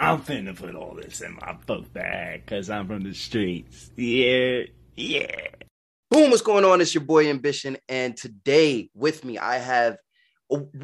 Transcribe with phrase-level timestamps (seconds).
[0.00, 3.90] I'm finna put all this in my book bag because I'm from the streets.
[3.96, 4.62] Yeah,
[4.96, 5.48] yeah.
[6.10, 6.80] Boom, what's going on?
[6.80, 7.76] It's your boy Ambition.
[7.86, 9.98] And today with me, I have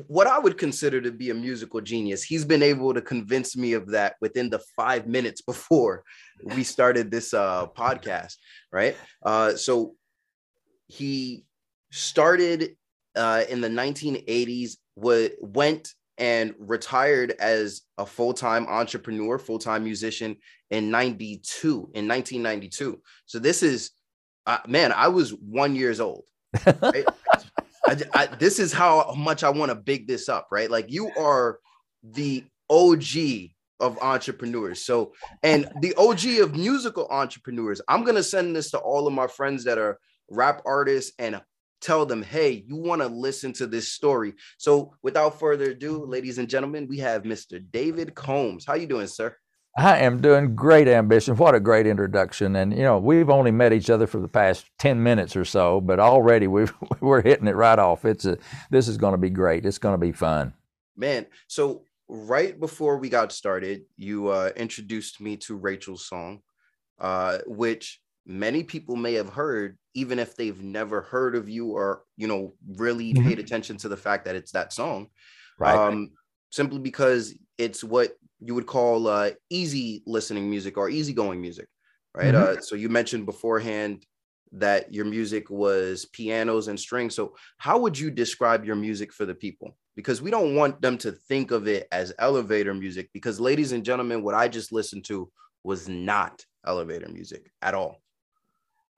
[0.07, 2.23] what I would consider to be a musical genius.
[2.23, 6.05] He's been able to convince me of that within the five minutes before
[6.45, 8.35] we started this uh, podcast,
[8.71, 8.97] right?
[9.25, 9.95] Uh, so
[10.89, 11.47] he
[11.91, 12.77] started
[13.17, 20.37] uh, in the 1980s, w- went and retired as a full-time entrepreneur, full-time musician
[20.71, 23.01] in 92, in 1992.
[23.27, 23.91] So this is,
[24.47, 26.25] uh, man, I was one years old.
[26.81, 27.05] Right?
[27.87, 30.71] I, I, this is how much I want to big this up, right?
[30.71, 31.61] Like you are
[32.03, 34.83] the OG of entrepreneurs.
[34.83, 37.81] So, and the OG of musical entrepreneurs.
[37.89, 39.99] I'm going to send this to all of my friends that are
[40.31, 41.41] rap artists and
[41.81, 44.35] tell them, hey, you want to listen to this story.
[44.59, 47.65] So, without further ado, ladies and gentlemen, we have Mr.
[47.71, 48.65] David Combs.
[48.65, 49.37] How you doing, sir?
[49.79, 51.37] I am doing great, ambition.
[51.37, 52.57] What a great introduction!
[52.57, 55.83] And you know, we've only met each other for the past ten minutes or so,
[55.83, 56.67] but already we
[57.01, 58.07] we're hitting it right off.
[58.07, 58.39] It's a
[58.71, 59.67] this is going to be great.
[59.67, 60.55] It's going to be fun,
[60.97, 61.27] man.
[61.47, 66.41] So right before we got started, you uh, introduced me to Rachel's song,
[66.99, 72.03] uh, which many people may have heard, even if they've never heard of you or
[72.17, 73.27] you know really mm-hmm.
[73.27, 75.09] paid attention to the fact that it's that song.
[75.59, 75.75] Right.
[75.75, 76.11] Um,
[76.51, 81.69] simply because it's what you would call uh, easy listening music or easygoing music,
[82.15, 82.35] right?
[82.35, 82.59] Mm-hmm.
[82.59, 84.05] Uh, so you mentioned beforehand
[84.53, 87.15] that your music was pianos and strings.
[87.15, 89.77] So how would you describe your music for the people?
[89.97, 93.09] Because we don't want them to think of it as elevator music.
[93.13, 95.31] Because, ladies and gentlemen, what I just listened to
[95.65, 98.01] was not elevator music at all.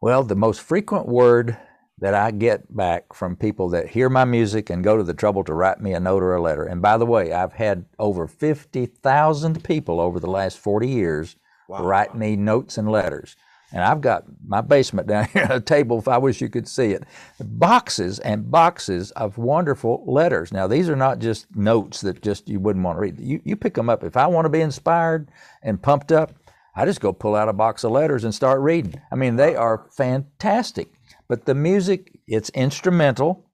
[0.01, 1.57] Well, the most frequent word
[1.99, 5.43] that I get back from people that hear my music and go to the trouble
[5.43, 6.65] to write me a note or a letter.
[6.65, 11.35] And by the way, I've had over 50,000 people over the last 40 years
[11.69, 11.83] wow.
[11.83, 13.35] write me notes and letters.
[13.73, 16.93] And I've got my basement down here, a table, if I wish you could see
[16.93, 17.03] it.
[17.41, 20.53] Boxes and boxes of wonderful letters.
[20.53, 23.21] Now, these are not just notes that just you wouldn't want to read.
[23.21, 24.05] You, you pick them up.
[24.05, 25.29] If I want to be inspired
[25.63, 26.38] and pumped up,
[26.79, 29.01] I just go pull out a box of letters and start reading.
[29.11, 30.87] I mean, they are fantastic.
[31.29, 33.51] But the music, it's instrumental,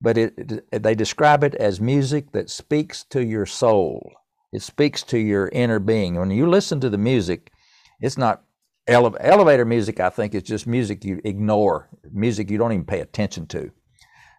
[0.00, 4.14] but it, they describe it as music that speaks to your soul.
[4.50, 6.14] It speaks to your inner being.
[6.14, 7.52] When you listen to the music,
[8.00, 8.44] it's not
[8.86, 10.00] ele- elevator music.
[10.00, 13.70] I think it's just music you ignore, music you don't even pay attention to.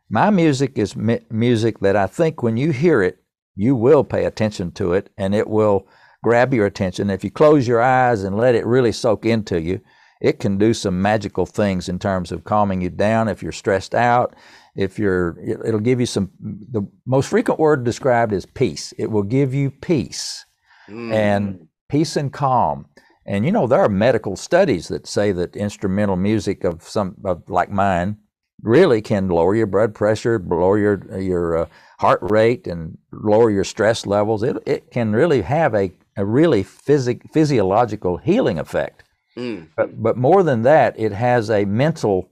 [0.09, 3.19] My music is mi- music that I think when you hear it,
[3.55, 5.87] you will pay attention to it, and it will
[6.23, 7.09] grab your attention.
[7.09, 9.81] If you close your eyes and let it really soak into you,
[10.21, 13.95] it can do some magical things in terms of calming you down if you're stressed
[13.95, 14.35] out.
[14.75, 16.31] If you're, it'll give you some.
[16.39, 18.93] The most frequent word described is peace.
[18.97, 20.45] It will give you peace,
[20.89, 21.13] mm.
[21.13, 22.85] and peace and calm.
[23.25, 27.49] And you know there are medical studies that say that instrumental music of some of
[27.49, 28.17] like mine
[28.61, 31.65] really can lower your blood pressure, lower your your uh,
[31.99, 34.43] heart rate, and lower your stress levels.
[34.43, 39.03] It it can really have a a really physic, physiological healing effect.
[39.37, 39.67] Mm.
[39.75, 42.29] But, but more than that, it has a mental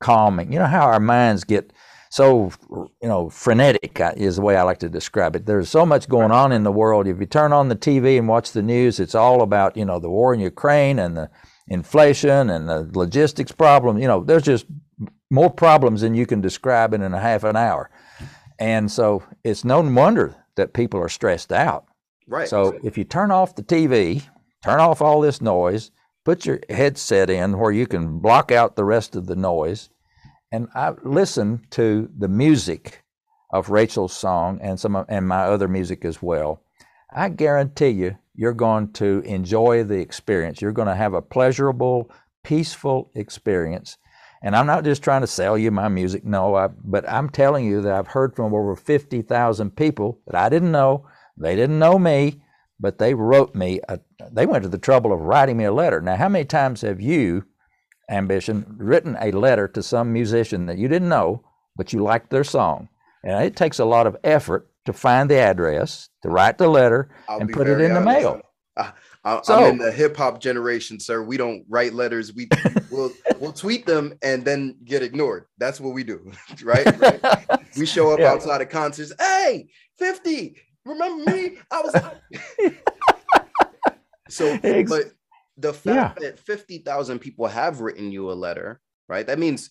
[0.00, 0.52] calming.
[0.52, 1.72] You know how our minds get
[2.12, 5.46] so, you know, frenetic uh, is the way I like to describe it.
[5.46, 7.06] There's so much going on in the world.
[7.06, 9.98] If you turn on the TV and watch the news, it's all about, you know,
[9.98, 11.30] the war in Ukraine and the
[11.68, 13.96] inflation and the logistics problem.
[13.96, 14.66] You know, there's just
[15.30, 17.88] more problems than you can describe in a half an hour.
[18.58, 21.86] And so it's no wonder that people are stressed out.
[22.26, 22.48] Right.
[22.48, 24.22] So if you turn off the TV,
[24.62, 25.90] turn off all this noise,
[26.24, 29.90] put your headset in where you can block out the rest of the noise.
[30.50, 33.02] And I listen to the music
[33.50, 36.62] of Rachel's song and some of, and my other music as well.
[37.10, 40.62] I guarantee you, you're going to enjoy the experience.
[40.62, 42.10] You're going to have a pleasurable,
[42.42, 43.98] peaceful experience.
[44.42, 47.64] And I'm not just trying to sell you my music, no, I, but I'm telling
[47.64, 51.06] you that I've heard from over 50,000 people that I didn't know.
[51.36, 52.42] They didn't know me,
[52.78, 54.00] but they wrote me, a,
[54.30, 56.00] they went to the trouble of writing me a letter.
[56.00, 57.44] Now, how many times have you,
[58.10, 61.44] Ambition, written a letter to some musician that you didn't know,
[61.76, 62.88] but you liked their song?
[63.24, 67.08] And it takes a lot of effort to find the address, to write the letter,
[67.28, 68.42] I'll and put it in the mail.
[68.76, 68.92] I,
[69.24, 71.22] am so, in the hip hop generation, sir.
[71.22, 72.32] We don't write letters.
[72.32, 72.48] We
[72.90, 75.44] we'll we'll tweet them and then get ignored.
[75.58, 76.32] That's what we do,
[76.64, 76.98] right?
[76.98, 77.76] right?
[77.76, 78.32] we show up yeah.
[78.32, 79.12] outside of concerts.
[79.20, 79.68] Hey,
[79.98, 81.58] fifty, Remember me?
[81.70, 81.94] I was.
[84.28, 85.12] so, but
[85.56, 86.30] the fact yeah.
[86.30, 89.26] that 50,000 people have written you a letter, right?
[89.26, 89.70] That means,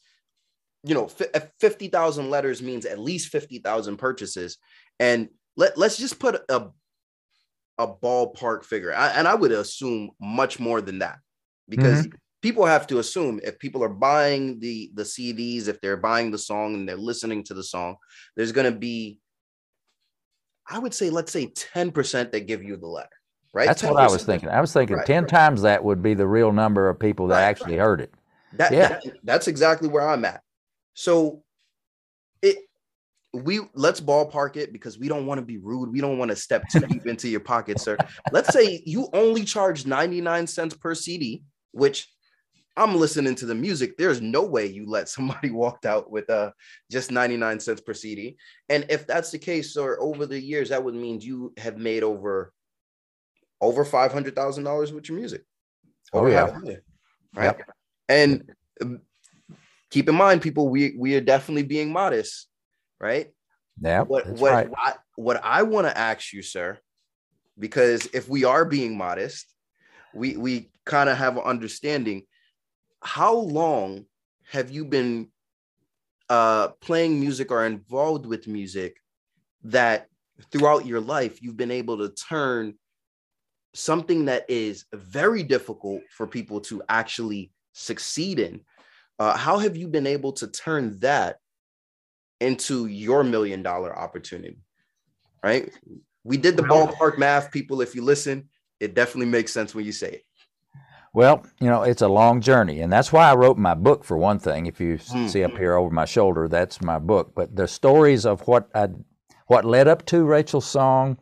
[0.83, 4.57] you know, 50,000 letters means at least 50,000 purchases.
[4.99, 6.69] And let, let's just put a
[7.77, 11.17] a ballpark figure, I, and I would assume much more than that,
[11.67, 12.15] because mm-hmm.
[12.41, 16.37] people have to assume if people are buying the the CDs, if they're buying the
[16.37, 17.95] song and they're listening to the song,
[18.35, 19.19] there's going to be,
[20.71, 23.09] I would say, let's say ten percent that give you the letter.
[23.53, 23.67] Right.
[23.67, 24.49] That's what I was thinking.
[24.49, 25.29] I was thinking right, ten right.
[25.29, 28.13] times that would be the real number of people that right, actually heard it.
[28.53, 28.87] That, yeah.
[28.87, 30.41] That, that's exactly where I'm at.
[30.93, 31.43] So
[32.41, 32.57] it
[33.33, 35.91] we let's ballpark it because we don't want to be rude.
[35.91, 37.97] We don't want to step too deep into your pocket, sir.
[38.31, 42.09] Let's say you only charge 99 cents per CD, which
[42.77, 43.97] I'm listening to the music.
[43.97, 46.51] There's no way you let somebody walked out with uh
[46.89, 48.37] just 99 cents per CD.
[48.69, 52.03] And if that's the case, or over the years, that would mean you have made
[52.03, 52.53] over
[53.59, 55.43] over five hundred thousand dollars with your music.
[56.13, 56.57] Oh yeah.
[57.33, 57.45] Right.
[57.45, 57.61] Yep.
[58.09, 58.51] And
[58.81, 59.01] um,
[59.89, 62.47] keep in mind, people, we we are definitely being modest
[63.01, 63.27] right?
[63.81, 64.01] Yeah.
[64.03, 64.69] What what right.
[64.77, 66.77] I, what I want to ask you, sir,
[67.59, 69.47] because if we are being modest,
[70.13, 72.23] we we kind of have an understanding.
[73.01, 74.05] How long
[74.51, 75.29] have you been
[76.29, 78.97] uh, playing music or involved with music
[79.63, 80.07] that
[80.51, 82.75] throughout your life you've been able to turn
[83.73, 88.61] something that is very difficult for people to actually succeed in?
[89.19, 91.37] Uh, how have you been able to turn that
[92.41, 94.57] into your million dollar opportunity,
[95.43, 95.71] right?
[96.23, 97.81] We did the ballpark math, people.
[97.81, 98.49] If you listen,
[98.79, 100.23] it definitely makes sense when you say it.
[101.13, 104.17] Well, you know, it's a long journey, and that's why I wrote my book for
[104.17, 104.65] one thing.
[104.65, 105.29] If you mm.
[105.29, 107.33] see up here over my shoulder, that's my book.
[107.35, 108.87] But the stories of what I,
[109.47, 111.17] what led up to Rachel's song,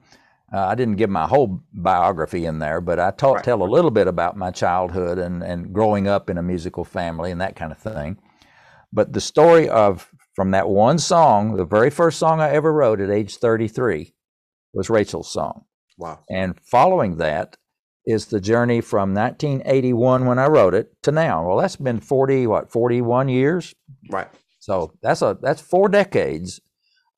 [0.54, 3.44] uh, I didn't give my whole biography in there, but I taught, right.
[3.44, 7.32] tell a little bit about my childhood and, and growing up in a musical family
[7.32, 8.20] and that kind of thing.
[8.94, 13.02] But the story of from that one song, the very first song I ever wrote
[13.02, 14.14] at age 33
[14.74, 15.66] was Rachel's song.
[15.98, 16.20] Wow.
[16.30, 17.58] And following that
[18.06, 21.48] is the journey from 1981 when I wrote it to now.
[21.48, 23.76] Well, that's been 40 what 41 years.
[24.10, 24.28] Right.
[24.60, 26.60] So that's a that's four decades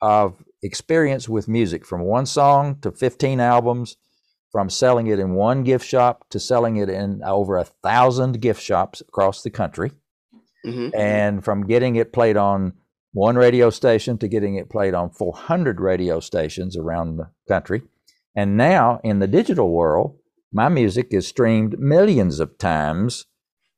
[0.02, 3.98] of experience with music from one song to 15 albums
[4.52, 8.62] from selling it in one gift shop to selling it in over a thousand gift
[8.62, 9.92] shops across the country
[10.66, 10.90] mm-hmm.
[10.96, 12.74] and from getting it played on
[13.14, 17.82] one radio station to getting it played on 400 radio stations around the country.
[18.36, 20.18] And now in the digital world,
[20.52, 23.26] my music is streamed millions of times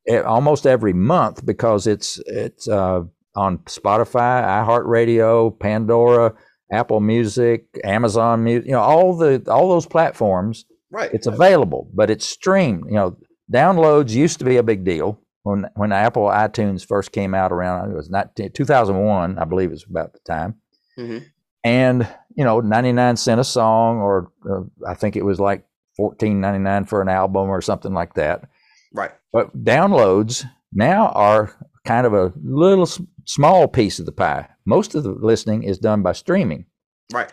[0.07, 3.01] eh, almost every month because it's it's uh,
[3.35, 6.33] on Spotify, iHeartRadio, Pandora,
[6.71, 10.65] Apple Music, Amazon Music, you know, all the all those platforms.
[10.91, 11.11] Right.
[11.11, 12.85] It's available, but it's streamed.
[12.87, 13.17] You know,
[13.51, 17.91] downloads used to be a big deal when when Apple iTunes first came out around
[17.91, 20.55] it was not 2001, I believe it was about the time.
[20.97, 21.25] Mm-hmm.
[21.63, 25.65] And you know, 99 cent a song, or uh, I think it was like
[25.99, 28.49] 14.99 for an album or something like that.
[28.93, 29.11] Right.
[29.31, 31.55] But downloads now are
[31.85, 32.87] kind of a little
[33.25, 34.47] small piece of the pie.
[34.65, 36.65] Most of the listening is done by streaming.
[37.11, 37.31] Right.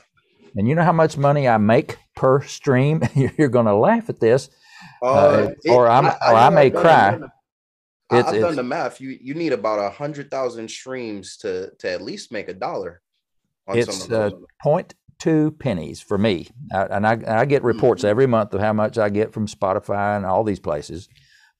[0.57, 3.03] And you know how much money I make per stream?
[3.15, 4.51] You're going to laugh at this,
[5.03, 7.21] uh, uh, or, I'm, I, or I may cry.
[8.13, 9.01] It's, I've it's, done the math.
[9.01, 13.03] You you need about a hundred thousand streams to to at least make a dollar.
[13.69, 14.31] It's uh,
[14.61, 18.11] point two pennies for me, I, and I I get reports mm-hmm.
[18.11, 21.09] every month of how much I get from Spotify and all these places.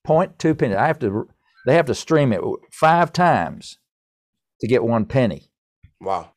[0.03, 0.77] Point two pennies.
[0.77, 1.29] I have to.
[1.65, 2.41] They have to stream it
[2.71, 3.77] five times
[4.61, 5.51] to get one penny.
[5.99, 6.31] Wow.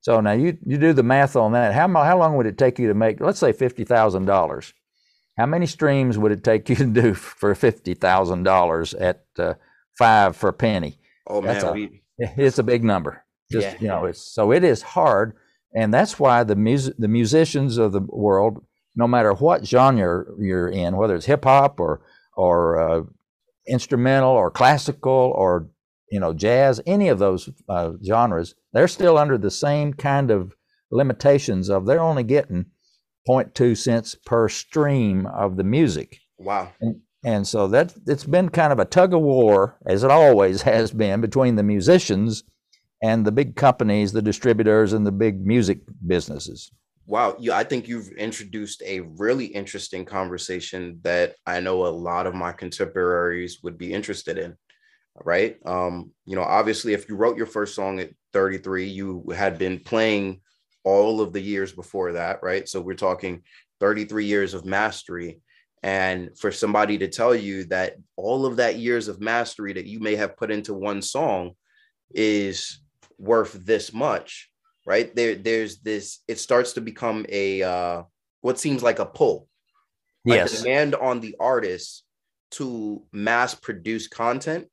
[0.00, 1.74] So now you you do the math on that.
[1.74, 3.20] How how long would it take you to make?
[3.20, 4.72] Let's say fifty thousand dollars.
[5.36, 9.54] How many streams would it take you to do for fifty thousand dollars at uh,
[9.98, 10.98] five for a penny?
[11.26, 12.02] Oh man, a, we...
[12.18, 13.24] it's a big number.
[13.50, 13.76] Just yeah.
[13.80, 15.34] you know, it's so it is hard,
[15.74, 18.64] and that's why the music, the musicians of the world,
[18.96, 22.00] no matter what genre you're in, whether it's hip hop or
[22.36, 23.02] or uh,
[23.68, 25.68] instrumental or classical or
[26.10, 30.54] you know jazz, any of those uh, genres, they're still under the same kind of
[30.90, 32.66] limitations of they're only getting
[33.28, 36.18] 0.2 cents per stream of the music.
[36.38, 36.72] Wow.
[36.80, 40.62] And, and so that it's been kind of a tug of war, as it always
[40.62, 42.44] has been, between the musicians
[43.02, 46.70] and the big companies, the distributors, and the big music businesses.
[47.06, 52.26] Wow, yeah, I think you've introduced a really interesting conversation that I know a lot
[52.26, 54.56] of my contemporaries would be interested in.
[55.24, 55.56] Right.
[55.66, 59.80] Um, you know, obviously, if you wrote your first song at 33, you had been
[59.80, 60.42] playing
[60.84, 62.68] all of the years before that, right?
[62.68, 63.42] So we're talking
[63.80, 65.40] 33 years of mastery.
[65.82, 70.00] And for somebody to tell you that all of that years of mastery that you
[70.00, 71.52] may have put into one song
[72.14, 72.80] is
[73.18, 74.50] worth this much,
[74.86, 75.14] right?
[75.14, 78.02] There, there's this, it starts to become a uh,
[78.40, 79.48] what seems like a pull,
[80.24, 80.52] Yes.
[80.52, 82.04] a demand on the artist
[82.52, 84.68] to mass produce content.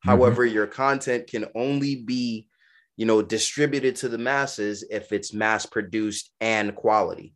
[0.00, 2.48] However, your content can only be,
[2.96, 7.34] you know, distributed to the masses if it's mass produced and quality,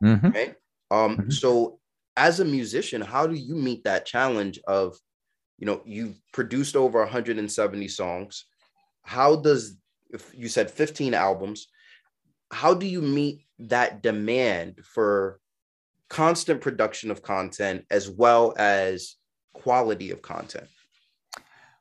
[0.00, 0.54] hmm right?
[0.90, 1.32] Um, Mhm.
[1.32, 1.80] so
[2.16, 4.98] as a musician, how do you meet that challenge of,
[5.58, 8.46] you know, you've produced over 170 songs.
[9.02, 9.76] How does
[10.36, 11.68] you said 15 albums,
[12.50, 15.40] how do you meet that demand for
[16.08, 19.16] constant production of content as well as
[19.54, 20.68] quality of content?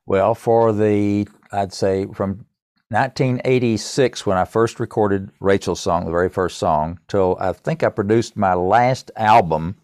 [0.06, 2.46] Well, for the, I'd say from
[2.90, 7.90] 1986, when I first recorded Rachel's song, the very first song, till I think I
[7.90, 9.76] produced my last album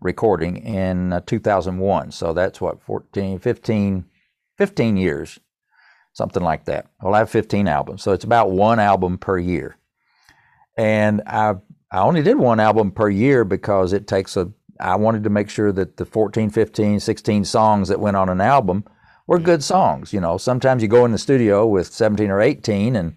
[0.00, 2.10] recording in uh, 2001.
[2.10, 4.04] So that's what, 14, 15,
[4.56, 5.38] 15 years,
[6.12, 6.86] something like that.
[7.02, 8.02] Well, I have 15 albums.
[8.02, 9.76] So it's about one album per year.
[10.76, 11.56] And I,
[11.90, 15.50] I only did one album per year because it takes a, I wanted to make
[15.50, 18.84] sure that the 14, 15, 16 songs that went on an album
[19.26, 19.44] were mm.
[19.44, 20.12] good songs.
[20.12, 23.16] You know, sometimes you go in the studio with 17 or 18 and,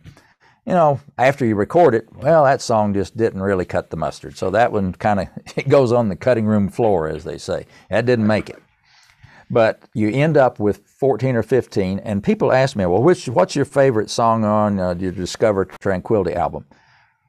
[0.65, 4.37] you know, after you record it, well, that song just didn't really cut the mustard.
[4.37, 7.65] So that one kind of, it goes on the cutting room floor, as they say.
[7.89, 8.61] That didn't make it.
[9.49, 13.57] But you end up with 14 or 15, and people ask me, well, which, what's
[13.57, 16.65] your favorite song on uh, your Discover Tranquility album?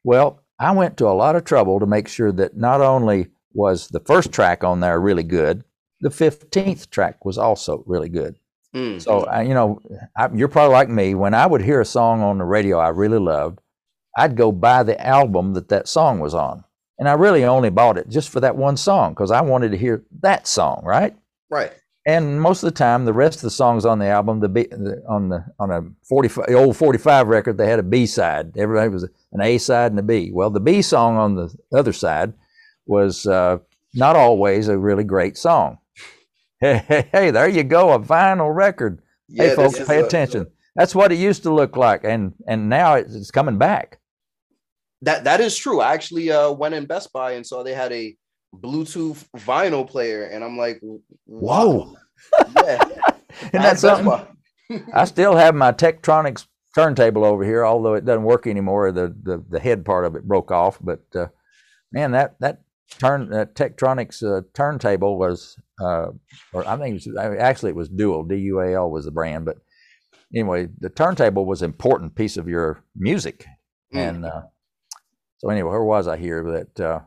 [0.05, 3.89] Well, I went to a lot of trouble to make sure that not only was
[3.89, 5.65] the first track on there really good,
[6.03, 8.37] the 15th track was also really good.
[8.77, 9.03] Mm.
[9.03, 9.81] So, I, you know,
[10.17, 11.17] I, you're probably like me.
[11.17, 13.61] When I would hear a song on the radio I really loved,
[14.17, 16.63] I'd go buy the album that that song was on.
[17.01, 19.79] And I really only bought it just for that one song because I wanted to
[19.79, 21.17] hear that song, right?
[21.51, 21.73] right.
[22.07, 24.65] And most of the time, the rest of the songs on the album, the, B,
[24.71, 28.57] the on the on a 45 old 45 record, they had a B side.
[28.59, 30.31] Everybody was an A side and a B.
[30.33, 32.35] Well, the B song on the other side
[32.87, 33.59] was uh,
[33.95, 35.79] not always a really great song.
[36.61, 39.03] Hey, hey, hey, there you go, a vinyl record.
[39.29, 40.47] Yeah, hey, folks, pay a- attention.
[40.77, 43.99] That's what it used to look like, and and now it's, it's coming back.
[45.03, 45.81] that that is true.
[45.81, 48.17] I actually uh, went in Best Buy and saw they had a
[48.61, 50.81] Bluetooth vinyl player, and I'm like,
[51.27, 51.95] whoa,
[52.57, 52.85] Yeah,
[53.41, 54.27] Isn't that something?
[54.93, 58.93] I still have my Technics turntable over here, although it doesn't work anymore.
[58.93, 60.79] The the, the head part of it broke off.
[60.81, 61.29] But uh,
[61.93, 62.63] man, that that
[62.99, 66.09] turn that Technics uh, turntable was, uh,
[66.53, 68.25] or I think it was, I mean, actually it was Dual.
[68.25, 69.45] D U A L was the brand.
[69.45, 69.59] But
[70.35, 73.47] anyway, the turntable was an important piece of your music.
[73.95, 74.09] Mm.
[74.09, 74.43] And uh,
[75.39, 76.43] so anyway, where was I here?
[76.45, 77.01] That uh,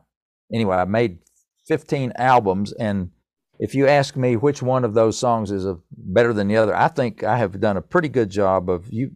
[0.53, 1.19] anyway, I made
[1.67, 3.11] 15 albums, and
[3.59, 6.75] if you ask me which one of those songs is a, better than the other,
[6.75, 9.11] I think I have done a pretty good job of you.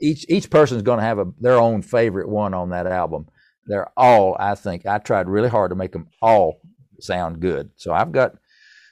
[0.00, 3.28] Each each person is going to have a, their own favorite one on that album.
[3.66, 6.60] They're all, I think, I tried really hard to make them all
[6.98, 7.70] sound good.
[7.76, 8.34] So I've got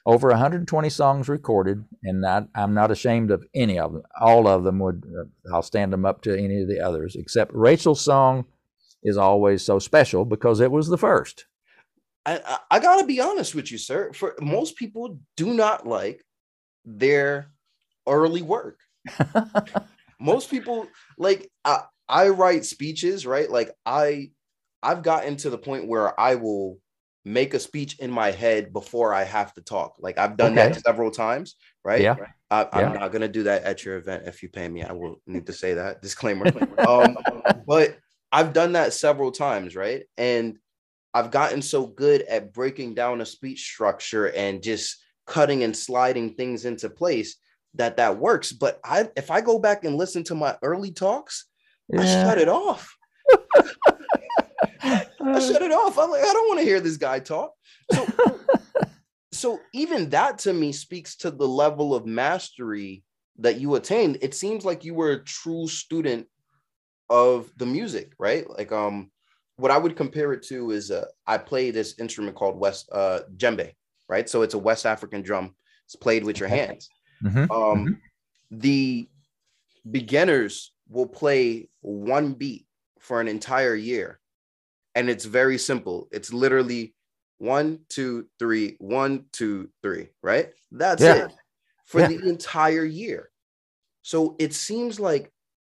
[0.07, 4.03] over 120 songs recorded, and I, I'm not ashamed of any of them.
[4.21, 7.53] All of them would, uh, I'll stand them up to any of the others, except
[7.55, 8.45] Rachel's song
[9.03, 11.47] is always so special because it was the first.
[12.31, 14.13] I, I, gotta be honest with you, sir.
[14.13, 16.23] For most people, do not like
[16.85, 17.51] their
[18.07, 18.79] early work.
[20.21, 20.87] most people
[21.19, 23.51] like I, I write speeches, right?
[23.51, 24.31] Like I
[24.83, 26.79] I've gotten to the point where I will
[27.25, 29.97] make a speech in my head before I have to talk.
[29.99, 30.69] Like I've done Okay.
[30.69, 32.03] that several times, right?
[32.03, 32.17] Yeah.
[32.51, 32.99] I, I'm Yeah.
[33.01, 34.83] not gonna do that at your event if you pay me.
[34.83, 36.47] I will need to say that disclaimer.
[36.87, 37.17] um,
[37.67, 37.97] but
[38.33, 40.05] I've done that several times, right?
[40.17, 40.59] And
[41.13, 46.35] I've gotten so good at breaking down a speech structure and just cutting and sliding
[46.35, 47.37] things into place
[47.75, 48.53] that that works.
[48.53, 51.47] But I, if I go back and listen to my early talks,
[51.97, 52.97] I shut it off.
[54.83, 55.99] I shut it off.
[55.99, 57.53] I'm like, I don't want to hear this guy talk.
[57.93, 58.07] So,
[59.33, 63.03] so even that to me speaks to the level of mastery
[63.39, 64.19] that you attained.
[64.23, 66.27] It seems like you were a true student
[67.09, 68.49] of the music, right?
[68.49, 69.11] Like, um,
[69.61, 73.21] what I would compare it to is uh, I play this instrument called West uh,
[73.37, 73.75] djembe,
[74.09, 74.29] right?
[74.29, 75.55] So it's a West African drum.
[75.85, 76.89] It's played with your hands.
[77.23, 77.51] Mhm.
[77.51, 78.01] Um,
[78.51, 79.09] the
[79.91, 82.67] beginners will play one beat
[82.99, 84.21] for an entire year,
[84.95, 86.09] and it's very simple.
[86.11, 86.95] It's literally
[87.39, 90.51] one, two, three, one, two, three, right?
[90.71, 91.27] That's Yeah.
[91.27, 91.33] it
[91.85, 92.09] for Yeah.
[92.09, 93.31] the entire year.
[94.03, 95.33] So it seems like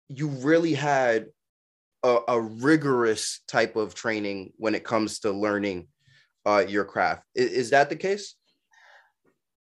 [0.09, 1.27] you really had
[2.07, 5.87] a, a rigorous type of training when it comes to learning
[6.45, 7.23] uh, your craft.
[7.37, 8.35] I- is that the case?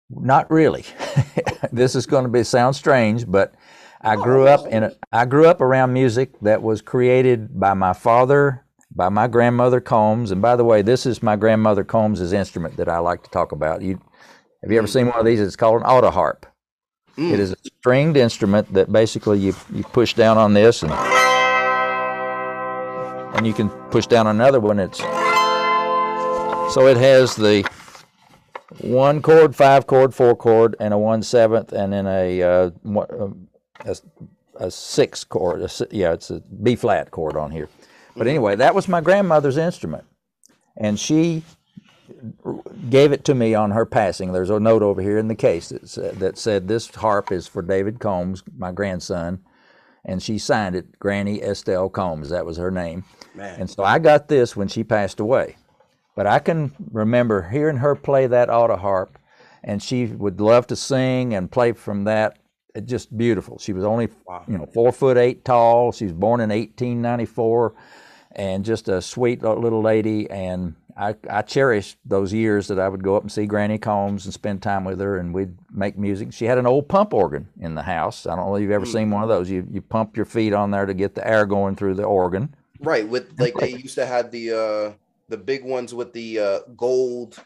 [0.09, 0.85] Not really.
[1.71, 3.53] this is going to be sound strange, but
[4.01, 7.93] I grew up in a, I grew up around music that was created by my
[7.93, 10.31] father, by my grandmother Combs.
[10.31, 13.51] And by the way, this is my grandmother Combs' instrument that I like to talk
[13.51, 13.81] about.
[13.81, 14.01] You
[14.61, 15.39] have you ever seen one of these?
[15.39, 16.45] It's called an auto harp.
[17.17, 20.91] It is a stringed instrument that basically you you push down on this and
[23.33, 24.79] and you can push down another one.
[24.79, 24.99] It's
[26.73, 27.67] so it has the
[28.79, 33.47] one chord, five chord, four chord, and a one seventh, and then a uh, um,
[33.85, 33.95] a,
[34.55, 35.61] a six chord.
[35.61, 37.69] A, yeah, it's a B flat chord on here.
[38.15, 40.05] But anyway, that was my grandmother's instrument,
[40.77, 41.43] and she
[42.89, 44.31] gave it to me on her passing.
[44.31, 47.47] There's a note over here in the case that said, that said this harp is
[47.47, 49.39] for David Combs, my grandson,
[50.05, 52.29] and she signed it, Granny Estelle Combs.
[52.29, 53.03] That was her name.
[53.35, 53.61] Man.
[53.61, 55.57] And so I got this when she passed away.
[56.15, 59.17] But I can remember hearing her play that auto harp,
[59.63, 62.37] and she would love to sing and play from that.
[62.75, 63.57] It just beautiful.
[63.59, 64.09] She was only,
[64.47, 65.91] you know, four foot eight tall.
[65.91, 67.73] She was born in 1894,
[68.35, 70.29] and just a sweet little lady.
[70.29, 74.25] And I, I cherished those years that I would go up and see Granny Combs
[74.25, 76.33] and spend time with her, and we'd make music.
[76.33, 78.27] She had an old pump organ in the house.
[78.27, 78.91] I don't know if you've ever hmm.
[78.91, 79.49] seen one of those.
[79.49, 82.55] You you pump your feet on there to get the air going through the organ.
[82.83, 84.93] Right, with like they used to have the uh
[85.29, 87.37] the big ones with the uh gold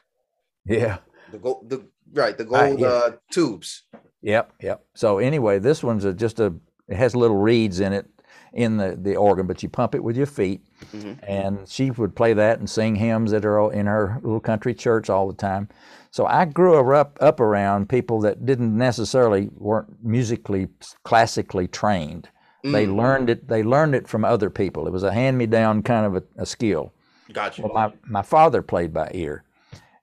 [0.66, 0.98] Yeah.
[1.32, 2.88] the gold the right the gold yeah.
[2.88, 3.84] uh tubes.
[4.22, 4.84] Yep, yep.
[4.96, 6.54] So anyway, this one's a, just a.
[6.90, 8.10] It has little reeds in it
[8.54, 10.62] in the the organ, but you pump it with your feet.
[10.92, 11.20] Mhm.
[11.28, 15.10] And she would play that and sing hymns that are in her little country church
[15.10, 15.70] all the time.
[16.12, 20.68] So I grew up up around people that didn't necessarily weren't musically
[21.04, 22.30] classically trained.
[22.72, 23.48] They Mm, learned it.
[23.48, 24.88] They learned it from other people.
[24.88, 26.94] It was a hand me down kind of a, a skill.
[27.32, 27.62] Gotcha.
[27.64, 29.44] Well, my, my father played by ear.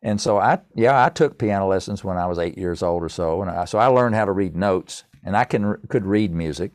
[0.02, 3.09] And so I, yeah, I took piano lessons when I was eight years old or
[3.09, 3.40] so.
[3.40, 6.73] And I, so I learned how to read notes and I can, could read music.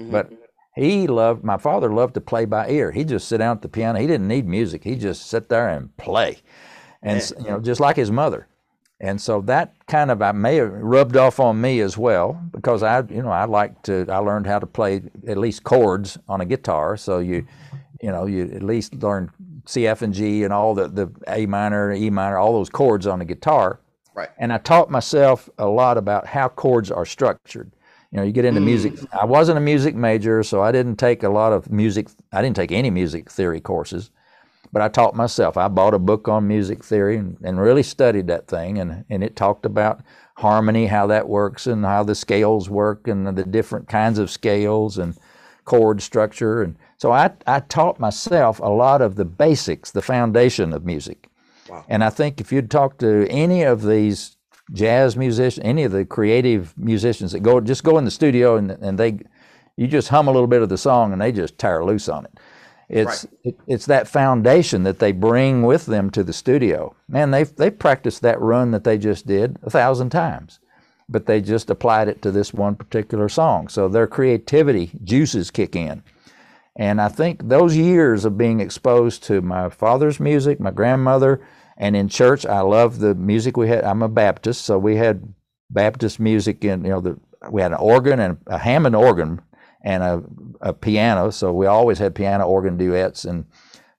[0.00, 0.10] Mhm.
[0.12, 0.32] But
[0.76, 2.92] he loved, my father loved to play by ear.
[2.92, 3.98] He'd just sit down at the piano.
[3.98, 4.84] He didn't need music.
[4.84, 6.38] He'd just sit there and play.
[7.02, 8.46] And, s- you know, just like his mother.
[9.00, 12.82] And so that kind of I may have rubbed off on me as well because
[12.82, 16.40] I you know I like to I learned how to play at least chords on
[16.40, 16.96] a guitar.
[16.96, 17.46] So you
[18.02, 19.30] you know you at least learn
[19.66, 23.06] C F and G and all the the A minor E minor all those chords
[23.06, 23.80] on the guitar.
[24.14, 24.30] Right.
[24.38, 27.72] and I taught myself a lot about how chords are structured.
[28.10, 28.94] You know you get into music.
[28.94, 29.20] Mm.
[29.22, 32.56] I wasn't a music major so I didn't take a lot of music I didn't
[32.56, 34.10] take any music theory courses
[34.72, 35.56] but I taught myself.
[35.56, 39.24] I bought a book on music theory and, and really studied that thing, and, and
[39.24, 40.02] it talked about
[40.38, 44.96] harmony, how that works, and how the scales work, and the different kinds of scales
[44.96, 45.16] and
[45.64, 46.62] chord structure.
[46.62, 51.28] And so I, I taught myself a lot of the basics, the foundation of music.
[51.68, 51.84] Wow.
[51.88, 54.36] And I think if you'd talk to any of these
[54.72, 58.70] jazz musicians, any of the creative musicians that go just go in the studio and,
[58.70, 59.18] and they,
[59.76, 62.24] you just hum a little bit of the song and they just tear loose on
[62.24, 62.38] it.
[62.88, 66.94] It's it, it's that foundation that they bring with them to the studio.
[67.08, 70.58] Man, they've they've practiced that run that they just did a thousand times,
[71.08, 73.68] but they just applied it to this one particular song.
[73.68, 76.02] So their creativity juices kick in.
[76.76, 81.40] And I think those years of being exposed to my father's music, my grandmother,
[81.76, 83.84] and in church, I love the music we had.
[83.84, 85.34] I'm a Baptist, so we had
[85.70, 87.18] Baptist music in, you know, the,
[87.50, 89.40] we had an organ and a Hammond organ
[89.82, 90.22] and a,
[90.60, 91.30] a piano.
[91.30, 93.44] So we always had piano organ duets and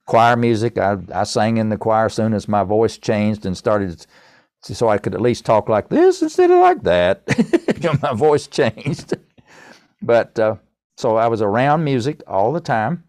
[0.06, 0.78] choir music.
[0.78, 4.06] I, I sang in the choir as soon as my voice changed and started
[4.62, 7.24] so I could at least talk like this instead of like that.
[7.80, 9.13] You know, my voice changed.
[10.02, 10.56] But uh,
[10.98, 13.04] so I was around music all the time.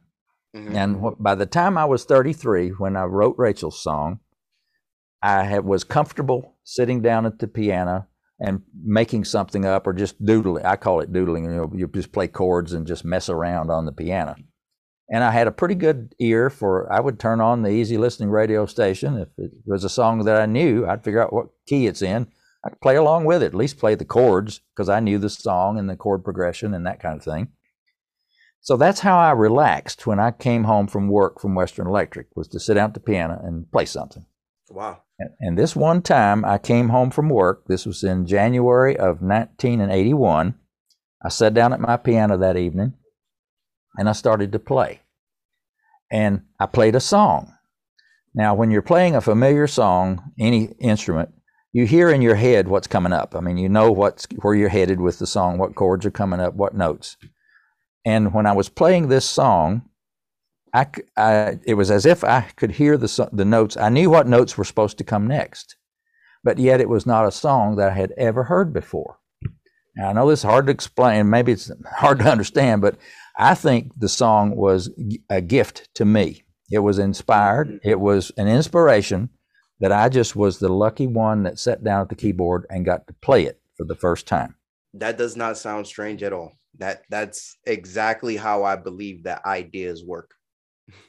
[0.57, 0.75] Mhm.
[0.75, 4.19] And wh- by the time I was 33, when I wrote Rachel's song,
[5.23, 8.07] I had, was comfortable sitting down at the piano
[8.40, 10.64] and making something up or just doodling.
[10.64, 11.44] I call it doodling.
[11.44, 14.35] You know, you just play chords and just mess around on the piano.
[15.12, 16.90] And I had a pretty good ear for.
[16.92, 20.40] I would turn on the easy listening radio station if it was a song that
[20.40, 20.87] I knew.
[20.87, 22.29] I'd figure out what key it's in.
[22.64, 25.79] I'd play along with it, at least play the chords because I knew the song
[25.79, 27.48] and the chord progression and that kind of thing.
[28.61, 32.46] So that's how I relaxed when I came home from work from Western Electric was
[32.48, 34.26] to sit down at the piano and play something.
[34.68, 35.03] Wow.
[35.41, 40.55] And- this one time I came home from work, this was in January of 1981.
[41.23, 42.95] I sat down at my piano that evening
[43.99, 45.01] and I started to play.
[46.11, 47.55] And I played a song.
[48.35, 51.31] Now, when you're playing a familiar song, any instrument,
[51.73, 53.35] you hear in your head what's coming up.
[53.37, 56.41] I mean, you know what's where you're headed with the song, what chords are coming
[56.41, 57.17] up, what notes.
[58.05, 59.83] And when I was playing this song,
[60.75, 63.77] I, I- it was as if I could hear the the notes.
[63.77, 65.77] I knew what notes were supposed to come next,
[66.45, 69.19] but yet it was not a song that I had ever heard before.
[69.97, 71.29] Now, I know this is hard to explain.
[71.31, 72.97] Maybe it's hard to understand, but
[73.37, 74.91] I think the song was
[75.29, 76.45] a gift to me.
[76.71, 77.81] It was inspired.
[77.83, 79.31] It was an inspiration
[79.81, 83.07] that I just was the lucky one that sat down at the keyboard and got
[83.09, 84.55] to play it for the first time.
[84.95, 86.53] That does not sound strange at all.
[86.79, 90.35] That that's exactly how I believe that ideas work.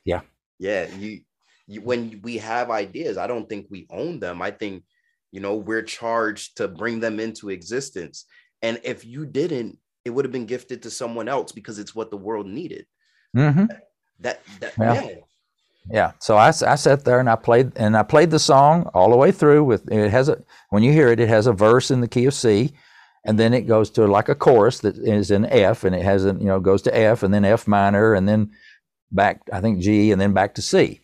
[0.05, 0.21] Yeah.
[0.59, 1.21] Yeah, you,
[1.67, 4.41] you when we have ideas, I don't think we own them.
[4.41, 4.83] I think
[5.31, 8.25] you know we're charged to bring them into existence.
[8.61, 12.11] And if you didn't, it would have been gifted to someone else because it's what
[12.11, 12.85] the world needed.
[13.35, 13.65] Mm-hmm.
[14.19, 14.93] That that Yeah.
[14.93, 15.15] yeah.
[15.89, 16.11] Yeah.
[16.19, 19.31] So I sat there and I played and I played the song all the way
[19.31, 20.37] through with it has a
[20.69, 22.71] when you hear it it has a verse in the key of C
[23.25, 26.25] and then it goes to like a chorus that is in F and it has
[26.25, 28.51] a you know goes to F and then F minor and then
[29.11, 31.01] back I think G and then back to C.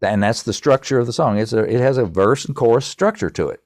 [0.00, 1.38] And that's the structure of the song.
[1.38, 3.60] It's a it has a verse and chorus structure to it.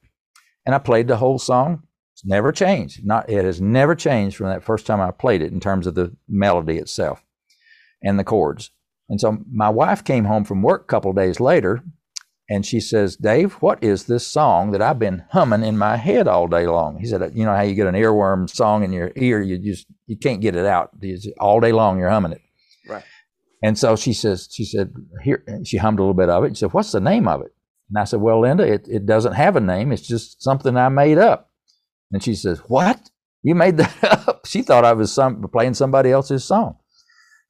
[0.65, 1.83] And I played the whole song.
[2.13, 3.05] It's never changed.
[3.05, 5.95] Not it has never changed from that first time I played it in terms of
[5.95, 7.23] the melody itself
[8.03, 8.71] and the chords.
[9.09, 11.83] And so my wife came home from work a couple days later
[12.49, 16.27] and she says, Dave, what is this song that I've been humming in my head
[16.27, 16.97] all day long?
[16.97, 19.85] He said, You know how you get an earworm song in your ear, you just
[20.05, 20.91] you can't get it out.
[21.39, 22.41] All day long you're humming it.
[23.63, 24.93] And so she says, she said,
[25.23, 26.55] here she hummed a little bit of it.
[26.55, 27.53] She said, What's the name of it?
[27.89, 29.91] And I said, Well, Linda, it, it doesn't have a name.
[29.91, 31.49] It's just something I made up.
[32.11, 33.09] And she says, What?
[33.43, 34.45] You made that up?
[34.45, 36.77] She thought I was some playing somebody else's song.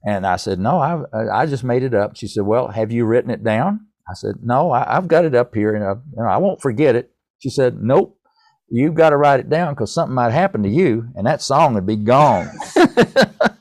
[0.05, 2.15] And I said, No, I, I just made it up.
[2.15, 3.87] She said, Well, have you written it down?
[4.09, 6.61] I said, No, I, I've got it up here and I, you know, I won't
[6.61, 7.11] forget it.
[7.39, 8.17] She said, Nope,
[8.69, 11.73] you've got to write it down because something might happen to you and that song
[11.73, 12.49] would be gone.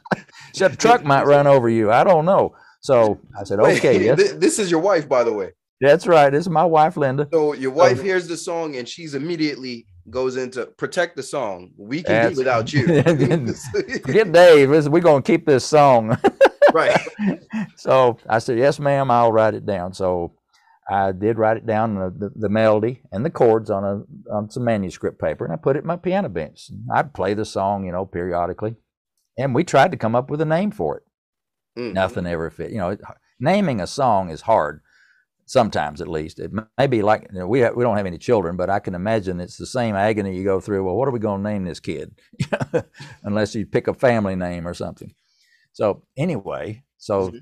[0.59, 1.91] said, A truck might run over you.
[1.93, 2.55] I don't know.
[2.81, 5.51] So I said, Wait, Okay, yes, thi- this is your wife, by the way.
[5.81, 6.31] that's right.
[6.31, 7.29] This is my wife, Linda.
[7.33, 11.71] So your wife Um, hears the song and she's immediately goes into protect the song.
[11.77, 12.87] We can do without you.
[14.05, 14.71] Forget Dave.
[14.89, 16.17] We're going to keep this song.
[16.73, 16.97] right.
[17.77, 19.11] so I said, "Yes, ma'am.
[19.11, 20.35] I'll write it down." So
[20.89, 24.49] I did write it down, the, the, the melody and the chords on a on
[24.51, 26.71] some manuscript paper, and I put it in my piano bench.
[26.95, 28.77] I'd play the song, you know, periodically,
[29.39, 31.03] and we tried to come up with a name for it.
[31.79, 31.93] Mm.
[31.93, 32.71] Nothing ever fit.
[32.71, 32.97] You know,
[33.39, 34.81] naming a song is hard.
[35.49, 38.19] Sometimes, at least, it may be like you know, we ha- we don't have any
[38.19, 40.85] children, but I can imagine it's the same agony you go through.
[40.85, 42.19] Well, what are we going to name this kid?
[43.23, 45.15] Unless you pick a family name or something.
[45.73, 47.41] So anyway, so Mhm.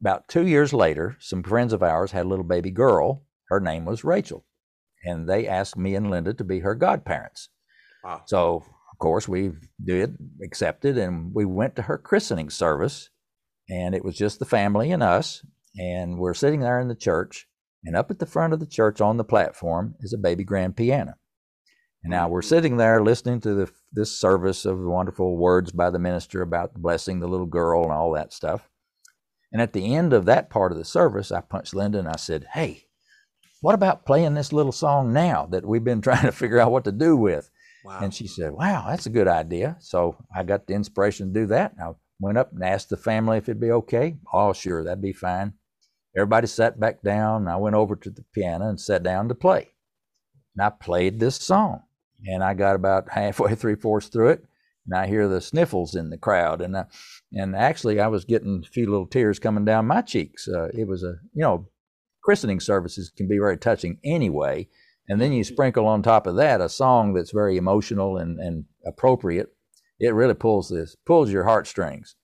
[0.00, 3.24] about two years later, some friends of ours had a little baby girl.
[3.50, 4.46] Her name was Rachel,
[5.04, 7.50] and they asked me and Linda to be her godparents.
[8.02, 8.22] Wow.
[8.26, 8.64] So
[9.02, 9.50] course we
[9.84, 13.10] did, accepted, and we went to her christening service,
[13.68, 15.44] and it was just the family and us,
[15.76, 17.48] and we're sitting there in the church,
[17.84, 20.76] and up at the front of the church on the platform is a baby grand
[20.76, 21.14] piano.
[22.04, 25.98] And now we're sitting there listening to the, this service of wonderful words by the
[25.98, 28.70] minister about blessing the little girl and all that stuff.
[29.52, 32.16] And at the end of that part of the service, I punched Linda and I
[32.16, 32.84] said, Hey,
[33.62, 36.84] what about playing this little song now that we've been trying to figure out what
[36.84, 37.50] to do with?
[37.84, 37.98] Wow.
[38.00, 39.76] And she said, Wow, that's a good idea.
[39.80, 41.74] So I got the inspiration to do that.
[41.82, 44.16] I went up and asked the family if it'd be okay.
[44.32, 45.54] Oh, sure, that'd be fine.
[46.16, 47.48] Everybody sat back down.
[47.48, 49.72] I went over to the piano and sat down to play.
[50.54, 51.82] And I played this song.
[52.26, 54.44] And I got about halfway, three fourths through it.
[54.86, 56.60] And I hear the sniffles in the crowd.
[56.60, 56.86] And I,
[57.32, 60.48] and actually, I was getting a few little tears coming down my cheeks.
[60.48, 61.68] Uh, it was a, you know,
[62.22, 64.68] christening services can be very touching anyway.
[65.08, 68.64] And then you sprinkle on top of that a song that's very emotional and, and
[68.86, 69.48] appropriate.
[69.98, 72.14] It really pulls this, pulls your heartstrings.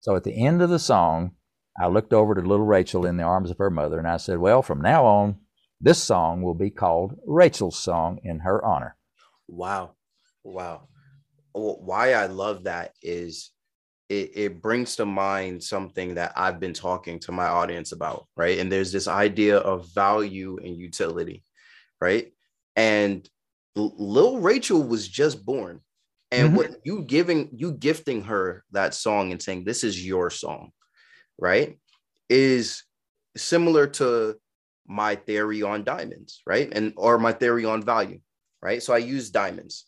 [0.00, 1.32] So at the end of the song,
[1.80, 4.38] I looked over to little Rachel in the arms of her mother and I said,
[4.38, 5.36] Well, from now on,
[5.80, 8.96] this song will be called Rachel's Song in her honor.
[9.46, 9.92] Wow.
[10.42, 10.88] Wow.
[11.52, 13.50] Wh- Why I love that is
[14.08, 18.58] it, it brings to mind something that I've been talking to my audience about, right?
[18.58, 21.42] And there's this idea of value and utility,
[22.00, 22.32] right?
[22.76, 23.28] And
[23.76, 25.80] L- Lil Rachel was just born.
[26.32, 26.56] And Mhm.
[26.56, 30.72] what you giving you gifting her that song and saying this is your song,
[31.38, 31.78] right?
[32.28, 32.84] Is
[33.36, 34.36] similar to
[34.86, 36.68] my theory on diamonds, right?
[36.72, 38.20] And or my theory on value
[38.62, 38.82] right?
[38.82, 39.86] So I use diamonds,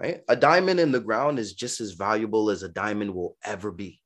[0.00, 0.22] right?
[0.28, 4.00] A diamond in the ground is just as valuable as a diamond will ever be,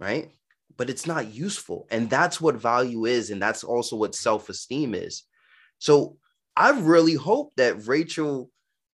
[0.00, 0.30] right?
[0.76, 1.86] But it's not useful.
[1.90, 3.30] And that's what value is.
[3.30, 5.24] And that's also what self esteem is.
[5.84, 6.16] So
[6.56, 8.50] I really hope that Rachel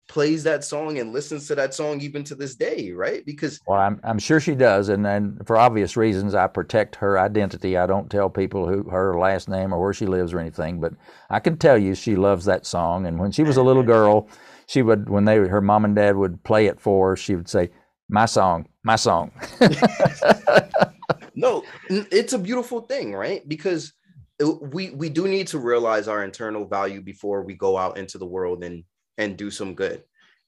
[0.07, 3.25] plays that song and listens to that song even to this day, right?
[3.25, 4.87] Because Well, I'm, I'm sure she does.
[4.87, 7.75] And, and for obvious reasons, I protect her identity.
[7.75, 10.93] I don't tell people who her last name or where she lives or anything, but
[11.29, 13.05] I can tell you she loves that song.
[13.05, 13.91] And when she was a little mm-hmm.
[13.91, 14.29] girl,
[14.67, 17.49] she would, when they, her mom and dad would play it for her, she would
[17.49, 17.69] say,
[18.07, 19.33] my song, my song.
[21.35, 23.45] no, it's a beautiful thing, right?
[23.45, 23.91] Because
[24.39, 28.25] we we do need to realize our internal value before we go out into the
[28.25, 28.83] world and
[29.17, 30.03] and do some good.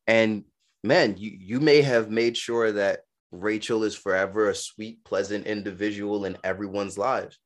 [0.08, 0.44] And
[0.84, 6.26] man, you you may have made sure that Rachel is forever a sweet, pleasant individual
[6.26, 7.40] in everyone's lives,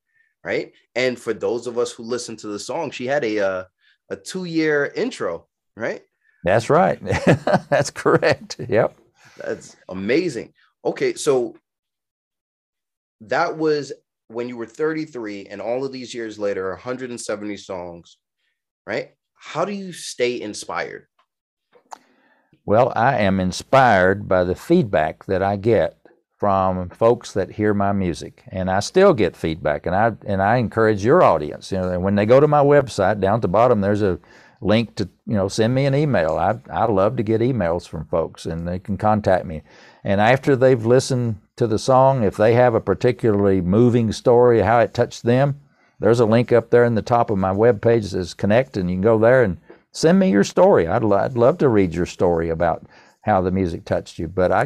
[0.44, 0.72] right?
[0.94, 3.64] And for those of us who listen to the song, she had a uh,
[4.10, 6.02] a two year intro, right?
[6.44, 7.02] That's right.
[7.70, 8.56] That's correct.
[8.68, 8.98] Yep.
[9.38, 10.52] That's amazing.
[10.84, 11.56] Okay, so
[13.22, 13.92] that was
[14.34, 18.18] when you were 33 and all of these years later 170 songs
[18.86, 19.12] right?
[19.34, 21.06] How do you stay inspired?
[22.66, 25.98] Well i am inspired by the feedback that i get
[26.38, 30.56] from folks that hear my music and i still get feedback and i and i
[30.56, 33.82] encourage your audience you know when they go to my website down at the bottom
[33.82, 34.18] there's a
[34.64, 36.36] link to you know send me an email.
[36.36, 39.62] I i love to get emails from folks and they can contact me.
[40.02, 44.80] And after they've listened to the song, if they have a particularly moving story, how
[44.80, 45.60] it touched them,
[46.00, 48.76] there's a link up there in the top of my web page that says connect,
[48.76, 49.58] and you can go there and
[49.92, 50.86] send me your story.
[50.86, 52.86] I'd, I'd love to read your story about
[53.22, 54.28] how the music touched you.
[54.28, 54.64] But I,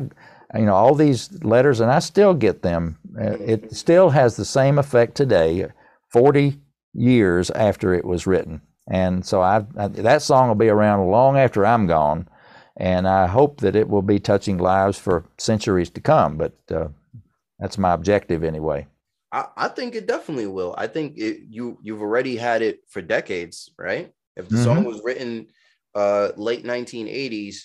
[0.54, 2.98] you know, all these letters, and I still get them.
[3.20, 5.66] Uh, it still has the same effect today,
[6.10, 6.58] 40
[6.94, 8.62] years after it was written.
[8.90, 12.26] And so I, I that song will be around long after I'm gone
[12.78, 16.36] and I hope that it will be touching lives for centuries to come.
[16.36, 16.88] But uh,
[17.58, 18.86] that's my objective anyway.
[19.32, 20.74] I, I, think it definitely will.
[20.78, 24.12] I think it, you you've already had it for decades, right?
[24.36, 24.64] If the mm-hmm.
[24.64, 25.48] song was written
[25.94, 27.56] uh, late 1980s,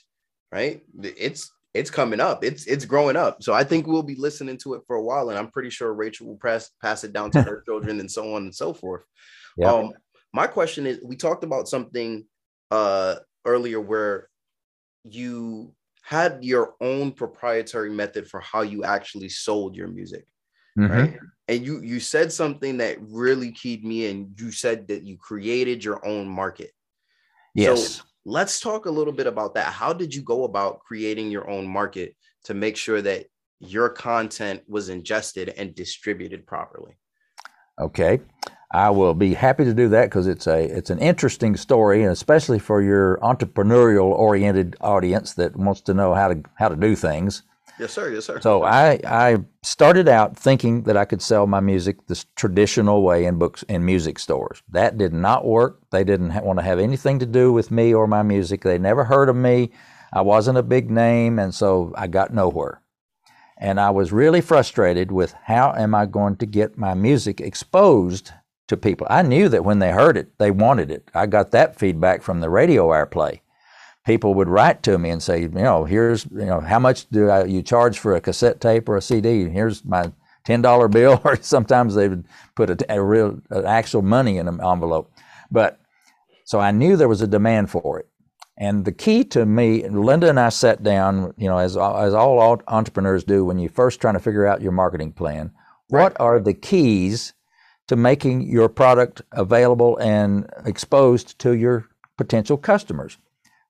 [0.52, 0.82] right?
[1.02, 2.43] It's it's coming up.
[2.43, 3.43] It's it's growing up.
[3.43, 5.93] So I think we'll be listening to it for a while, and I'm pretty sure
[5.93, 9.04] Rachel will pass pass it down to her children and so on and so forth.
[9.58, 9.71] Yeah.
[9.71, 9.93] Um,
[10.34, 12.26] my question is: We talked about something
[12.71, 14.30] uh, earlier where
[15.03, 20.25] you had your own proprietary method for how you actually sold your music
[20.77, 20.91] mm-hmm.
[20.91, 21.19] right?
[21.47, 25.83] And you you said something that really keyed me and you said that you created
[25.83, 26.71] your own market.
[27.55, 27.95] Yes.
[27.97, 29.67] so let's talk a little bit about that.
[29.67, 33.25] How did you go about creating your own market to make sure that
[33.59, 36.97] your content was ingested and distributed properly?
[37.79, 38.21] Okay
[38.73, 42.12] I will be happy to do that because it's a it's an interesting story, and
[42.12, 46.95] especially for your entrepreneurial oriented audience that wants to know how to how to do
[46.95, 47.43] things.
[47.79, 48.12] Yes, sir.
[48.12, 48.39] Yes, sir.
[48.41, 53.25] So I I started out thinking that I could sell my music the traditional way
[53.25, 54.63] in books in music stores.
[54.69, 55.79] That did not work.
[55.91, 58.62] They didn't ha- want to have anything to do with me or my music.
[58.62, 59.71] They never heard of me.
[60.12, 62.81] I wasn't a big name, and so I got nowhere.
[63.57, 68.31] And I was really frustrated with how am I going to get my music exposed
[68.73, 69.07] to people.
[69.09, 71.09] I knew that when they heard it, they wanted it.
[71.13, 73.39] I got that feedback from the radio airplay.
[74.05, 77.29] People would write to me and say, you know, here's, you know, how much do
[77.29, 79.47] I, you charge for a cassette tape or a CD?
[79.49, 80.12] Here's my
[80.43, 84.47] ten dollar bill, or sometimes they would put a, a real, an actual money in
[84.47, 85.12] an envelope.
[85.49, 85.79] But
[86.45, 88.09] so I knew there was a demand for it.
[88.57, 92.62] And the key to me, Linda and I sat down, you know, as as all
[92.67, 95.51] entrepreneurs do when you're first trying to figure out your marketing plan.
[95.89, 96.03] Right.
[96.03, 97.33] What are the keys
[97.88, 103.17] to making your product available and exposed to your potential customers.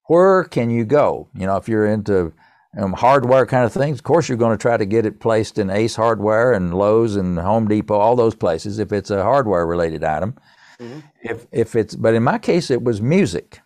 [0.08, 1.30] Where can you go?
[1.34, 2.34] You know, if you're into
[2.78, 5.58] um, hardware kind of things, of course you're going to try to get it placed
[5.58, 9.65] in Ace Hardware and Lowe's and Home Depot, all those places if it's a hardware
[9.65, 10.36] related item.
[10.80, 10.99] Mm-hmm.
[11.21, 13.62] If if it's but in my case it was music.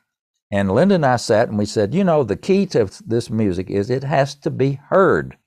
[0.49, 3.69] And Linda and I sat and we said, you know, the key to this music
[3.69, 5.37] is it has to be heard.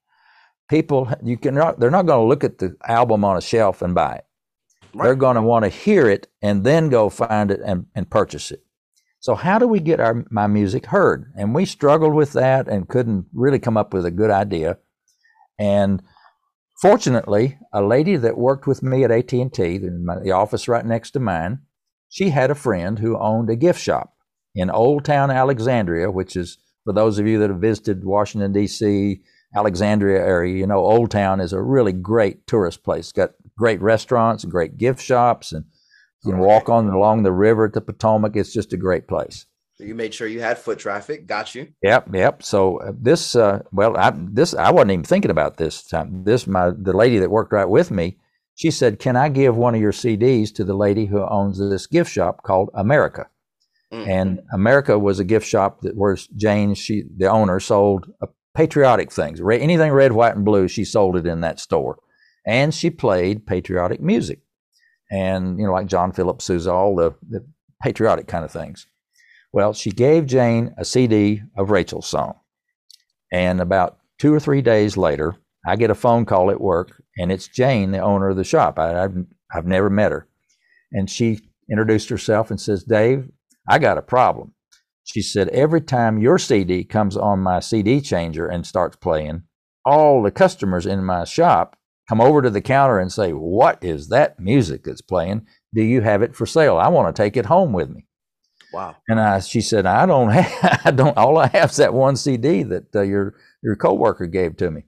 [0.69, 4.17] People you cannot—they're not going to look at the album on a shelf and buy
[4.17, 4.25] it.
[4.94, 5.05] Right.
[5.05, 8.50] They're going to want to hear it and then go find it and, and purchase
[8.50, 8.64] it.
[9.20, 11.31] So how do we get our my music heard?
[11.37, 14.79] And we struggled with that and couldn't really come up with a good idea.
[15.59, 16.03] And
[16.81, 19.48] fortunately, a lady that worked with me at AT&T,
[19.79, 21.61] the office right next to mine,
[22.09, 24.14] she had a friend who owned a gift shop
[24.55, 29.20] in Old Town Alexandria, which is for those of you that have visited Washington D.C.,
[29.55, 33.11] Alexandria area, you know, Old Town is a really great tourist place.
[33.12, 35.66] Got great restaurants and great gift shops, and
[36.25, 38.35] you can walk on along the river at the Potomac.
[38.35, 39.46] It's just a great place.
[39.75, 41.27] So you made sure you had foot traffic.
[41.27, 41.68] Got you.
[41.83, 42.42] Yep, yep.
[42.42, 46.25] So uh, this, uh, well, I, this I wasn't even thinking about this time.
[46.25, 48.18] This my the lady that worked right with me.
[48.55, 51.87] She said, "Can I give one of your CDs to the lady who owns this
[51.87, 53.29] gift shop called America?"
[53.92, 54.11] Mm-hmm.
[54.11, 59.11] And America was a gift shop that where Jane, she the owner, sold uh, patriotic
[59.12, 59.40] things.
[59.40, 61.99] Anything red, white, and blue, she sold it in that store
[62.46, 64.40] and she played patriotic music,
[65.11, 67.44] and you know, like John Philip Sousa, all the, the
[67.83, 68.87] patriotic kind of things.
[69.53, 72.35] Well, she gave Jane a CD of Rachel's song,
[73.33, 77.31] and about two or three days later, I get a phone call at work, and
[77.31, 78.79] it's Jane, the owner of the shop.
[78.79, 79.16] I, I've
[79.53, 80.29] I've never met her,
[80.92, 83.29] and she introduced herself and says, "Dave,
[83.68, 84.55] I got a problem."
[85.05, 89.42] She said, "Every time your CD comes on my CD changer and starts playing,
[89.85, 91.76] all the customers in my shop
[92.11, 95.46] come over to the counter and say, "What is that music that's playing?
[95.73, 96.77] Do you have it for sale?
[96.77, 98.07] I want to take it home with me."
[98.73, 98.96] Wow.
[99.09, 102.16] And I, she said, I don't have, I don't, all I have is that one
[102.16, 104.85] CD that uh, your, your coworker gave to me.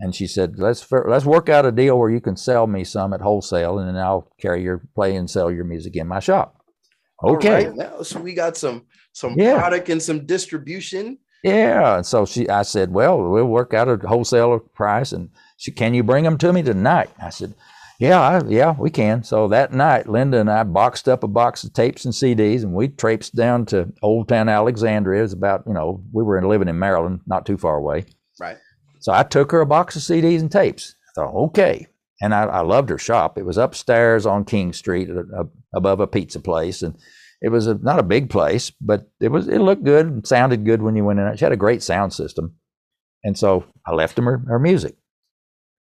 [0.00, 3.12] And she said, let's, let's work out a deal where you can sell me some
[3.12, 6.60] at wholesale and then I'll carry your play and sell your music in my shop.
[7.22, 7.70] Okay.
[7.72, 9.56] Now, so we got some, some yeah.
[9.56, 11.18] product and some distribution.
[11.44, 11.96] Yeah.
[11.96, 15.12] And so she, I said, well, we'll work out a wholesale price.
[15.12, 15.30] And
[15.64, 17.08] she, can you bring them to me tonight?
[17.18, 17.54] I said,
[17.98, 19.24] yeah, I, yeah, we can.
[19.24, 22.74] So that night, Linda and I boxed up a box of tapes and CDs, and
[22.74, 25.20] we traipsed down to Old Town Alexandria.
[25.20, 28.04] It was about, you know, we were living in Maryland, not too far away.
[28.38, 28.58] Right.
[29.00, 30.96] So I took her a box of CDs and tapes.
[31.08, 31.86] I thought, okay.
[32.20, 33.38] And I, I loved her shop.
[33.38, 36.98] It was upstairs on King Street, uh, above a pizza place, and
[37.40, 40.66] it was a, not a big place, but it was it looked good and sounded
[40.66, 41.36] good when you went in.
[41.38, 42.56] She had a great sound system,
[43.22, 44.96] and so I left them her, her music.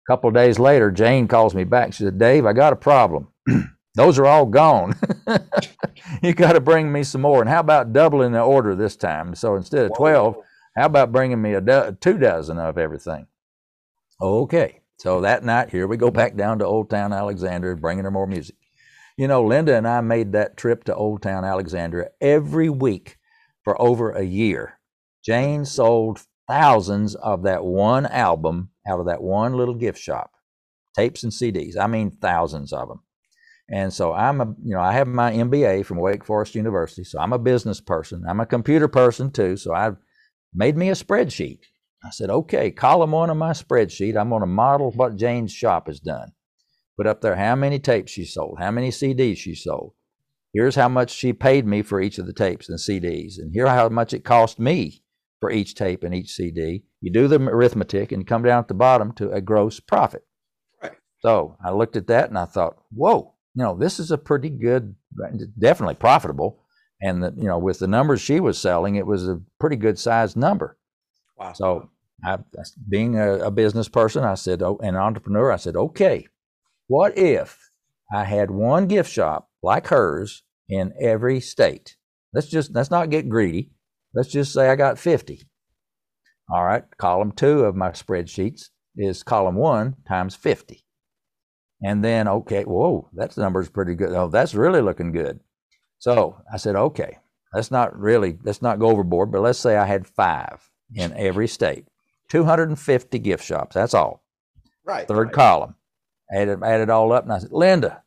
[0.05, 1.93] A couple of days later, Jane calls me back.
[1.93, 3.27] She said, Dave, I got a problem.
[3.95, 4.95] Those are all gone.
[6.23, 7.41] you got to bring me some more.
[7.41, 9.35] And how about doubling the order this time?
[9.35, 10.35] So instead of 12,
[10.75, 13.27] how about bringing me a do- two dozen of everything?
[14.19, 14.81] Okay.
[14.97, 18.27] So that night, here we go back down to Old Town Alexandria, bringing her more
[18.27, 18.55] music.
[19.17, 23.17] You know, Linda and I made that trip to Old Town Alexandria every week
[23.63, 24.79] for over a year.
[25.23, 30.31] Jane sold thousands of that one album out of that one little gift shop,
[30.95, 31.77] tapes and CDs.
[31.79, 33.01] I mean, thousands of them.
[33.69, 37.03] And so I'm a, you know, I have my MBA from Wake Forest University.
[37.03, 38.23] So I'm a business person.
[38.27, 39.57] I'm a computer person too.
[39.57, 39.91] So I
[40.53, 41.59] made me a spreadsheet.
[42.03, 45.87] I said, okay, column one of my spreadsheet, I'm going to model what Jane's shop
[45.87, 46.33] has done.
[46.97, 49.93] Put up there how many tapes she sold, how many CDs she sold.
[50.53, 53.39] Here's how much she paid me for each of the tapes and CDs.
[53.39, 55.01] And here how much it cost me
[55.39, 56.83] for each tape and each CD.
[57.03, 60.25] You do the arithmetic and come down at the bottom to a gross profit.
[60.81, 60.93] Right.
[61.19, 64.49] So I looked at that and I thought, whoa, you know, this is a pretty
[64.49, 64.95] good,
[65.59, 66.63] definitely profitable.
[67.01, 69.99] And the, you know, with the numbers she was selling, it was a pretty good
[69.99, 70.77] sized number.
[71.37, 71.51] Wow.
[71.51, 71.89] So
[72.23, 72.37] I,
[72.87, 76.25] being a, a business person, I said, oh, an entrepreneur, I said, okay,
[76.87, 77.69] what if
[78.13, 81.97] I had one gift shop like hers in every state?
[82.33, 83.71] Let's just let's not get greedy.
[84.13, 85.43] Let's just say I got 50.
[86.49, 90.83] All right, column two of my spreadsheets is column one times 50.
[91.83, 94.13] And then, okay, whoa, that number's pretty good.
[94.13, 95.39] Oh, that's really looking good.
[95.99, 97.17] So I said, okay,
[97.53, 101.47] let's not really, let's not go overboard, but let's say I had five in every
[101.47, 101.85] state,
[102.29, 103.73] 250 gift shops.
[103.73, 104.23] That's all.
[104.85, 105.07] Right.
[105.07, 105.33] Third right.
[105.33, 105.75] column.
[106.31, 107.23] Added, added all up.
[107.23, 108.03] And I said, Linda,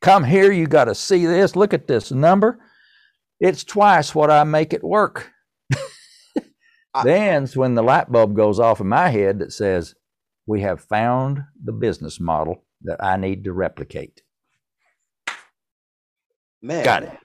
[0.00, 0.52] come here.
[0.52, 1.56] You got to see this.
[1.56, 2.60] Look at this number.
[3.40, 5.32] It's twice what I make it work.
[7.02, 9.94] Then's when the light bulb goes off in my head that says,
[10.46, 14.22] We have found the business model that I need to replicate.
[16.62, 16.84] Man.
[16.84, 17.18] Got it.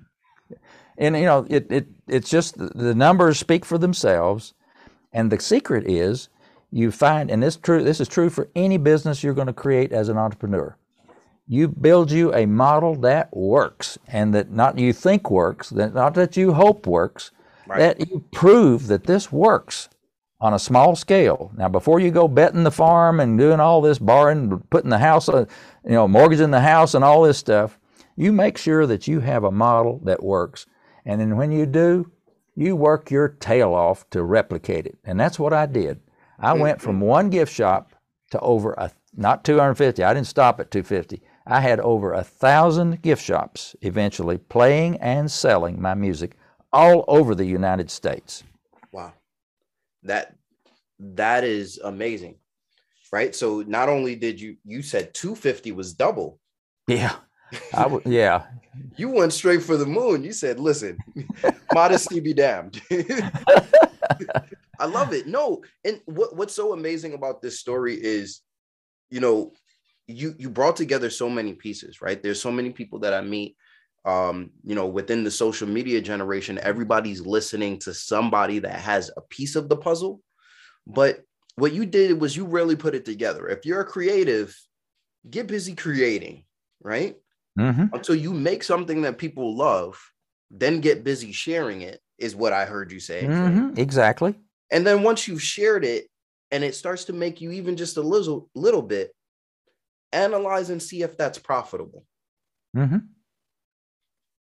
[0.98, 4.54] And you know, it, it it's just the numbers speak for themselves.
[5.14, 6.30] And the secret is
[6.72, 9.92] you find, and this true this is true for any business you're going to create
[9.92, 10.76] as an entrepreneur.
[11.48, 16.14] You build you a model that works and that not you think works, that not
[16.16, 17.32] that you hope works,
[17.70, 17.80] right.
[17.80, 19.90] that you prove that this works
[20.42, 21.52] on a small scale.
[21.56, 25.28] Now, before you go betting the farm and doing all this borrowing, putting the house,
[25.28, 25.46] uh,
[25.84, 27.78] you know, mortgaging the house and all this stuff,
[28.16, 30.66] you make sure that you have a model that works.
[31.06, 32.12] And then when you do,
[32.56, 34.98] you work your tail off to replicate it.
[35.04, 36.00] And that's what I did.
[36.38, 37.94] I went from one gift shop
[38.32, 41.22] to over a, not 250, I didn't stop at 250.
[41.46, 46.38] I had over a thousand gift shops eventually playing and selling my music
[46.72, 48.44] all over the United States.
[48.92, 49.14] Wow.
[50.04, 50.36] That
[51.00, 52.36] that is amazing.
[53.12, 53.36] Right?
[53.36, 56.40] So not only did you you said 250 was double.
[56.88, 57.16] Yeah.
[57.74, 58.44] I w- yeah.
[58.96, 60.24] You went straight for the moon.
[60.24, 60.98] You said, "Listen,
[61.74, 62.80] modesty be damned."
[64.80, 65.28] I love it.
[65.28, 68.42] No, and what what's so amazing about this story is,
[69.10, 69.52] you know,
[70.08, 72.22] you you brought together so many pieces, right?
[72.22, 73.58] There's so many people that I meet
[74.06, 79.22] um, you know, within the social media generation, everybody's listening to somebody that has a
[79.22, 80.22] piece of the puzzle.
[80.88, 81.24] But
[81.56, 83.48] what you did was you really put it together.
[83.48, 84.58] If you're a creative,
[85.30, 86.46] get busy creating,
[86.82, 87.18] right?
[87.60, 87.94] Mm-hmm.
[87.94, 90.00] Until you make something that people love,
[90.50, 93.26] then get busy sharing it, is what I heard you say.
[93.26, 93.80] Mm-hmm.
[93.80, 94.36] Exactly.
[94.72, 96.08] And then once you've shared it
[96.52, 99.12] and it starts to make you even just a little little bit,
[100.12, 102.06] analyze and see if that's profitable.
[102.74, 102.98] hmm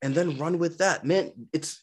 [0.02, 1.04] And then run with that.
[1.04, 1.82] Man, it's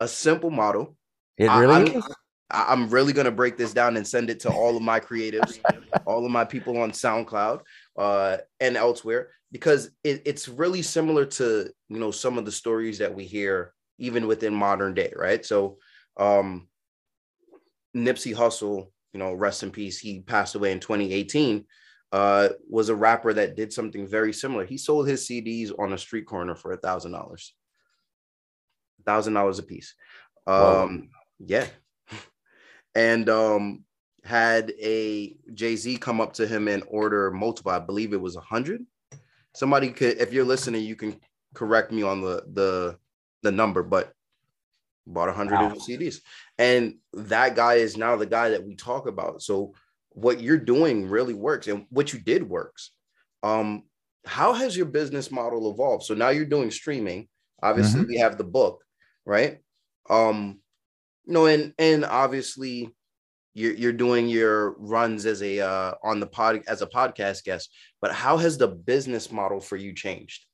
[0.00, 0.96] a simple model.
[1.36, 2.16] It I- really I'm, is.
[2.50, 5.58] I- I'm really gonna break this down and send it to all of my creatives,
[6.06, 7.60] all of my people on SoundCloud
[7.98, 12.98] uh, and elsewhere, because it, it's really similar to you know some of the stories
[12.98, 15.44] that we hear even within modern day, right?
[15.44, 15.78] So,
[16.16, 16.68] um,
[17.96, 19.98] Nipsey Hussle, you know, rest in peace.
[19.98, 21.64] He passed away in 2018.
[22.10, 24.64] Uh, was a rapper that did something very similar.
[24.64, 27.54] He sold his CDs on a street corner for a thousand dollars,
[29.04, 29.94] thousand dollars a piece.
[30.46, 31.66] Um, yeah,
[32.94, 33.84] and um,
[34.24, 37.72] had a Jay Z come up to him and order multiple.
[37.72, 38.86] I believe it was a hundred.
[39.54, 41.20] Somebody could, if you're listening, you can
[41.54, 42.98] correct me on the the
[43.42, 44.12] the number, but
[45.06, 45.74] bought a hundred Wow.
[45.74, 46.20] CDs,
[46.58, 49.42] and that guy is now the guy that we talk about.
[49.42, 49.74] So
[50.10, 52.90] what you're doing really works, and what you did works.
[53.42, 53.84] Um,
[54.26, 56.04] how has your business model evolved?
[56.04, 57.28] So now you're doing streaming.
[57.62, 58.84] Obviously, we have the book,
[59.24, 59.58] right?
[60.10, 60.60] Um,
[61.24, 62.94] you know, and and obviously
[63.54, 67.70] you're you're doing your runs as a uh on the pod as a podcast guest,
[68.00, 70.46] but how has the business model for you changed?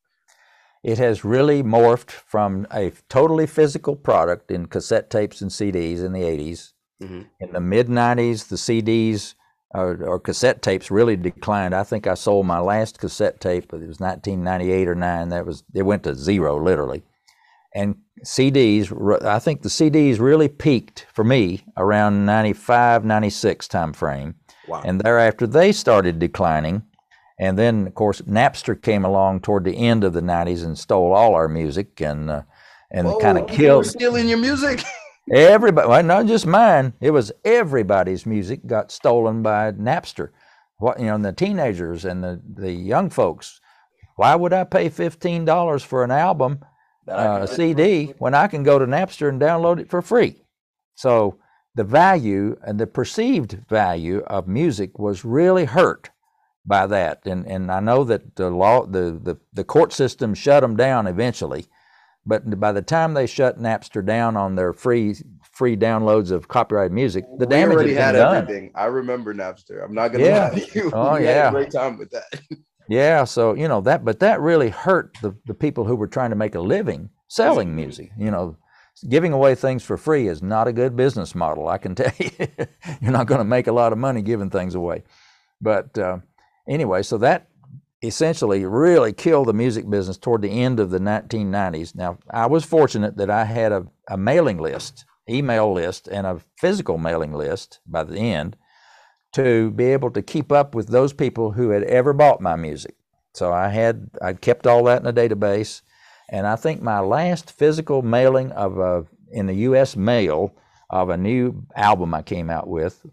[0.82, 6.12] It has really morphed from a totally physical product in cassette tapes and CDs in
[6.12, 6.72] the 80s.
[7.02, 7.28] Mhm.
[7.40, 9.34] In the mid 90s, the CDs
[9.74, 11.74] or, or cassette tapes really declined.
[11.74, 15.28] I think I sold my last cassette tape, but it was 1998 or 9.
[15.30, 17.02] That was it went to zero literally.
[17.74, 24.36] And CDs, I think the CDs really peaked for me around 95, 96 time frame.
[24.68, 24.82] Wow.
[24.84, 26.84] And thereafter, they started declining.
[27.38, 31.12] And then, of course, Napster came along toward the end of the 90s and stole
[31.12, 32.42] all our music and uh,
[32.92, 34.84] and kind of killed stealing your music.
[35.32, 35.88] everybody.
[35.88, 36.94] Well, not just mine.
[37.00, 40.30] It was everybody's music got stolen by Napster.
[40.78, 43.60] What you know, and the teenagers and the the young folks.
[44.16, 46.64] Why would I pay fifteen dollars for an album,
[47.08, 50.44] uh, a CD, when I can go to Napster and download it for free?
[50.94, 51.38] So
[51.74, 56.10] the value and the perceived value of music was really hurt
[56.64, 57.26] by that.
[57.26, 61.06] And and I know that the law, the the, the court system shut them down
[61.06, 61.66] eventually.
[62.26, 65.14] But by the time they shut Napster down on their free
[65.52, 68.36] free downloads of copyrighted music, the we damage already had done.
[68.36, 68.72] everything.
[68.74, 69.84] I remember Napster.
[69.84, 70.48] I'm not gonna Yeah.
[70.52, 70.90] lie to you.
[70.92, 71.48] Oh, we had yeah.
[71.48, 72.24] a great time with that.
[72.88, 76.30] Yeah, so you know that, but that really hurt the, the people who were trying
[76.30, 78.10] to make a living selling music.
[78.18, 78.56] You know,
[79.08, 81.68] giving away things for free is not a good business model.
[81.68, 82.30] I can tell you,
[83.00, 85.02] you're not going to make a lot of money giving things away.
[85.60, 86.18] But uh,
[86.68, 87.48] anyway, so that
[88.06, 91.94] essentially really killed the music business toward the end of the 1990s.
[91.94, 96.40] Now, I was fortunate that I had a, a mailing list, email list, and a
[96.58, 98.56] physical mailing list by the end
[99.32, 102.94] to be able to keep up with those people who had ever bought my music.
[103.34, 105.82] So I had I kept all that in a database,
[106.30, 109.96] and I think my last physical mailing of a in the U.S.
[109.96, 110.54] mail
[110.88, 113.04] of a new album I came out with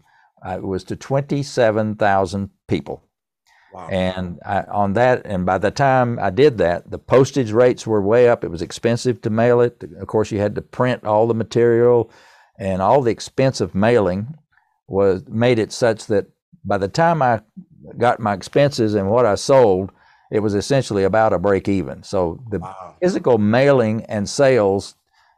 [0.46, 3.02] uh, was to twenty seven thousand people.
[3.72, 3.88] Wow.
[3.88, 8.02] And I, on that, and by the time I did that, the postage rates were
[8.02, 8.44] way up.
[8.44, 9.82] It was expensive to mail it.
[9.98, 12.10] Of course, you had to print all the material,
[12.58, 14.36] and all the expense of mailing
[14.88, 16.26] was made it such that
[16.64, 17.40] by the time I
[17.98, 19.90] got my expenses and what I sold,
[20.30, 22.02] it was essentially about a break even.
[22.02, 22.96] So the wow.
[23.00, 24.94] physical mailing and sales,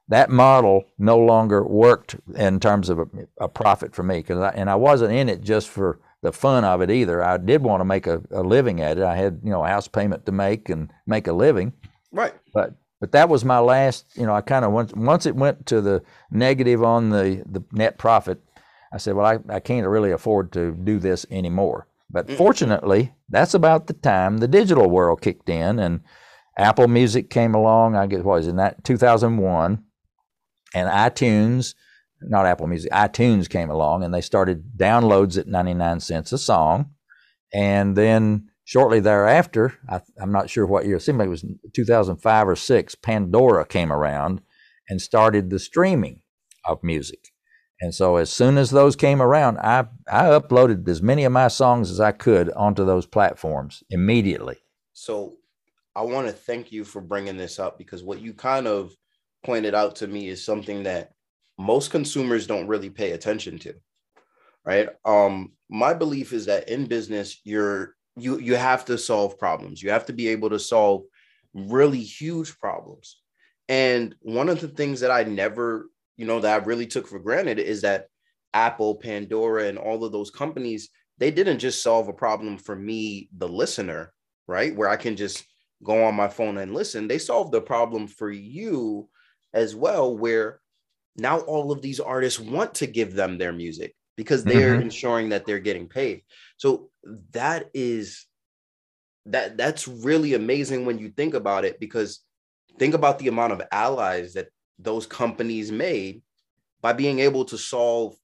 [0.09, 3.07] that model no longer worked in terms of a,
[3.41, 4.22] a profit for me.
[4.22, 7.22] Cause I, and I wasn't in it just for the fun of it either.
[7.22, 9.04] I did want to make a, a living at it.
[9.04, 11.74] I had, you know, a house payment to make and make a living,
[12.10, 12.32] Right.
[12.54, 15.66] but, but that was my last, you know, I kind of once, once it went
[15.66, 18.40] to the negative on the, the net profit,
[18.90, 21.88] I said, well, I, I can't really afford to do this anymore.
[22.10, 22.36] But Mm.
[22.38, 26.00] fortunately, that's about the time the digital world kicked in and
[26.56, 27.96] Apple Music came along.
[27.96, 29.82] I guess what was it, in that 2001,
[30.74, 31.74] and iTunes,
[32.28, 36.90] not Apple Music, iTunes came along, and they started downloads at 99 cents a song,
[37.52, 41.44] and then shortly thereafter, I, I'm not sure what year, it seemed like it was
[41.74, 42.94] 2005 or six.
[42.94, 44.40] Pandora came around
[44.88, 46.22] and started the streaming
[46.64, 47.30] of music.
[47.80, 51.48] And so as soon as those came around, I, I uploaded as many of my
[51.48, 54.56] songs as I could onto those platforms immediately.
[54.92, 55.34] So
[55.94, 58.94] I want to thank you for bringing this up because what you kind of
[59.44, 61.13] pointed out to me is something that
[61.59, 63.74] most consumers don't really pay attention to.
[64.64, 64.88] Right?
[65.05, 69.82] Um my belief is that in business you're you you have to solve problems.
[69.82, 71.02] You have to be able to solve
[71.52, 73.20] really huge problems.
[73.68, 77.18] And one of the things that I never, you know, that I really took for
[77.18, 78.07] granted is that
[78.52, 83.28] Apple, Pandora and all of those companies they didn't just solve a problem for me
[83.36, 84.12] the listener
[84.46, 84.74] right?
[84.74, 85.44] Where I can just
[85.82, 87.09] go on my phone and listen.
[87.09, 89.09] They solved the problem for you
[89.52, 90.61] as well, where
[91.16, 94.82] now all of these artists want to give them their music because they're mm-hmm.
[94.82, 96.22] ensuring that they're getting paid.
[96.56, 96.90] So
[97.32, 98.26] that is
[99.26, 102.20] that that's really amazing when you think about it because
[102.78, 104.48] think about the amount of allies that
[104.78, 106.22] those companies made
[106.80, 108.14] by being able to solve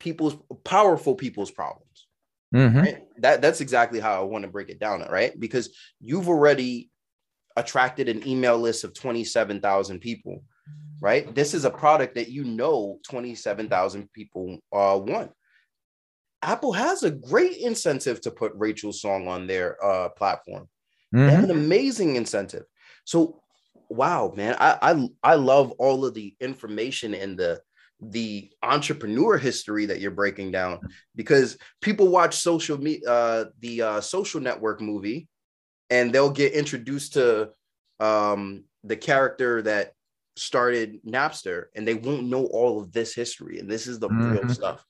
[0.00, 2.06] people's powerful people's problems.
[2.54, 2.78] Mm-hmm.
[2.78, 3.04] Right?
[3.18, 5.38] That that's exactly how I want to break it down, right?
[5.38, 6.90] Because you've already
[7.56, 10.44] attracted an email list of 27,000 people,
[11.00, 11.34] right?
[11.34, 15.32] This is a product that you know 27,000 people uh, want.
[16.42, 20.68] Apple has a great incentive to put Rachel's song on their uh, platform.
[21.14, 21.26] Mm-hmm.
[21.26, 22.64] They have an amazing incentive.
[23.04, 23.40] So,
[23.88, 27.60] wow, man, I, I I love all of the information and the
[28.00, 30.80] the entrepreneur history that you're breaking down
[31.14, 35.28] because people watch social media, uh, the uh, social network movie,
[35.88, 37.50] and they'll get introduced to
[38.00, 39.92] um, the character that
[40.36, 43.58] started Napster, and they won't know all of this history.
[43.58, 44.32] And this is the mm-hmm.
[44.32, 44.84] real stuff,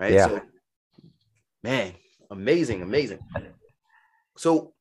[0.00, 0.12] right?
[0.12, 0.26] Yeah.
[0.26, 0.42] So,
[1.62, 1.92] man,
[2.30, 3.18] amazing, amazing.
[4.36, 4.74] So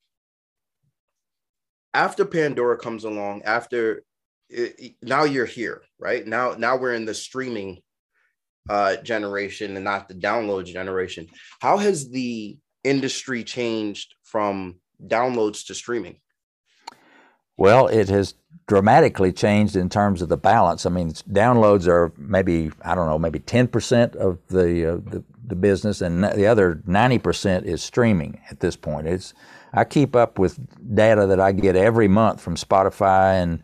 [1.94, 4.04] after Pandora comes along, after
[4.50, 6.26] it, now you're here, right?
[6.26, 7.82] Now, now we're in the streaming
[8.70, 11.28] uh, generation and not the download generation.
[11.60, 16.20] How has the industry changed from downloads to streaming?
[17.58, 18.34] Well, it has
[18.68, 20.86] dramatically changed in terms of the balance.
[20.86, 25.24] I mean, downloads are maybe I don't know, maybe ten percent of the, uh, the
[25.46, 29.08] the business, and the other ninety percent is streaming at this point.
[29.08, 29.34] It's
[29.74, 30.60] I keep up with
[30.96, 33.62] data that I get every month from Spotify and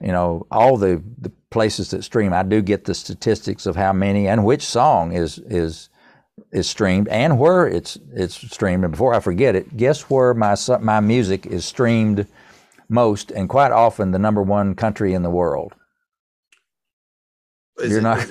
[0.00, 2.32] you know all the, the places that stream.
[2.32, 5.88] I do get the statistics of how many and which song is is
[6.50, 8.84] is streamed and where it's it's streamed.
[8.84, 12.26] And before I forget it, guess where my my music is streamed
[12.92, 15.74] most and quite often the number one country in the world.
[17.78, 18.30] Is You're it, not.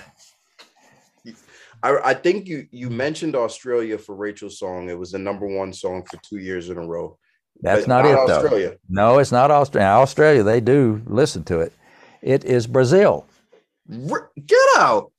[1.84, 4.90] I, I think you you mentioned Australia for Rachel's song.
[4.90, 7.18] It was the number one song for two years in a row.
[7.62, 8.70] That's not, not, it, Australia.
[8.70, 8.78] Though.
[8.90, 9.90] No, it's not Australia.
[9.90, 11.74] Australia, they do listen to it.
[12.22, 13.26] It is Brazil.
[13.90, 15.12] Get out.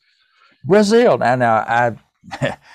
[0.64, 1.18] Brazil.
[1.18, 1.97] Now, now, I,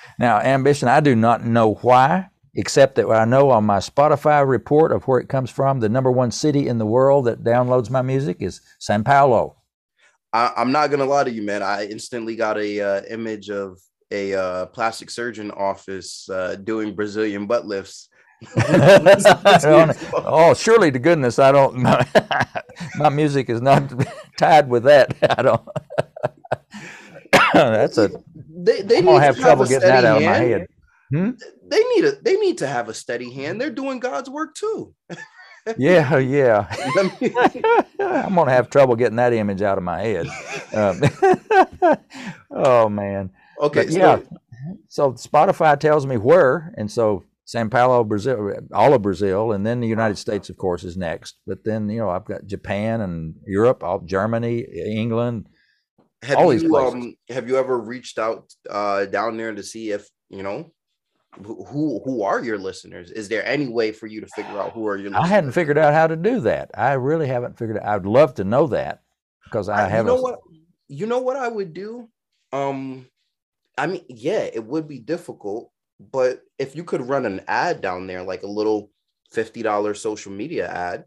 [0.18, 0.88] now, ambition.
[0.88, 2.28] I do not know why,
[2.58, 6.10] except that I know on my Spotify report of where it comes from, the number
[6.10, 9.56] one city in the world that downloads my music is Sao Paulo.
[10.34, 11.62] I, am not gonna lie to you, man.
[11.62, 13.80] I instantly got a uh, image of
[14.10, 18.10] a uh, plastic surgeon office uh, doing Brazilian butt lifts
[18.56, 21.76] oh, surely to goodness, I don't.
[21.76, 22.06] My,
[22.96, 23.92] my music is not
[24.38, 25.16] tied with that.
[25.38, 25.68] I don't.
[27.52, 28.10] That's a.
[28.48, 30.24] They, they I'm gonna have trouble getting that out hand.
[30.24, 30.66] of my head.
[31.10, 31.30] Hmm?
[31.68, 32.12] They need a.
[32.22, 33.60] They need to have a steady hand.
[33.60, 34.94] They're doing God's work too.
[35.76, 36.66] yeah, yeah.
[38.00, 40.26] I'm gonna have trouble getting that image out of my head.
[40.72, 41.02] Um,
[42.50, 43.30] oh man.
[43.60, 43.84] Okay.
[43.84, 44.20] But, yeah.
[44.88, 49.80] So Spotify tells me where, and so Sao Paulo, Brazil, all of Brazil, and then
[49.80, 51.36] the United States, of course, is next.
[51.46, 55.48] But then you know I've got Japan and Europe, all, Germany, England,
[56.22, 56.94] have all you, these places.
[56.94, 60.72] Um, have you ever reached out uh, down there to see if you know
[61.44, 63.10] who who are your listeners?
[63.10, 65.10] Is there any way for you to figure out who are your?
[65.10, 65.24] listeners?
[65.24, 66.70] I hadn't figured out how to do that.
[66.74, 67.78] I really haven't figured.
[67.78, 67.86] out.
[67.86, 69.02] I'd love to know that
[69.44, 70.12] because I, I haven't.
[70.12, 70.38] You know what?
[70.88, 72.08] You know what I would do?
[72.52, 73.06] Um,
[73.76, 75.70] I mean, yeah, it would be difficult
[76.00, 78.90] but if you could run an ad down there, like a little
[79.34, 81.04] $50 social media ad,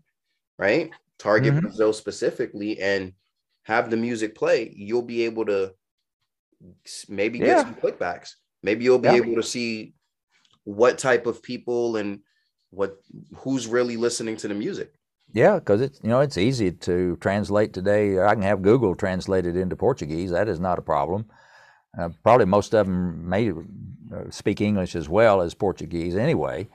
[0.59, 0.91] right?
[1.17, 1.61] Target mm-hmm.
[1.61, 3.13] Brazil specifically and
[3.63, 5.73] have the music play, you'll be able to
[7.07, 7.61] maybe get yeah.
[7.61, 8.35] some clickbacks.
[8.63, 9.15] Maybe you'll be yeah.
[9.15, 9.93] able to see
[10.63, 12.19] what type of people and
[12.69, 12.97] what
[13.37, 14.93] who's really listening to the music.
[15.33, 18.19] Yeah, because it's you know it's easy to translate today.
[18.19, 20.31] I can have Google translated into Portuguese.
[20.31, 21.25] That is not a problem.
[21.97, 26.67] Uh, probably most of them may uh, speak English as well as Portuguese anyway.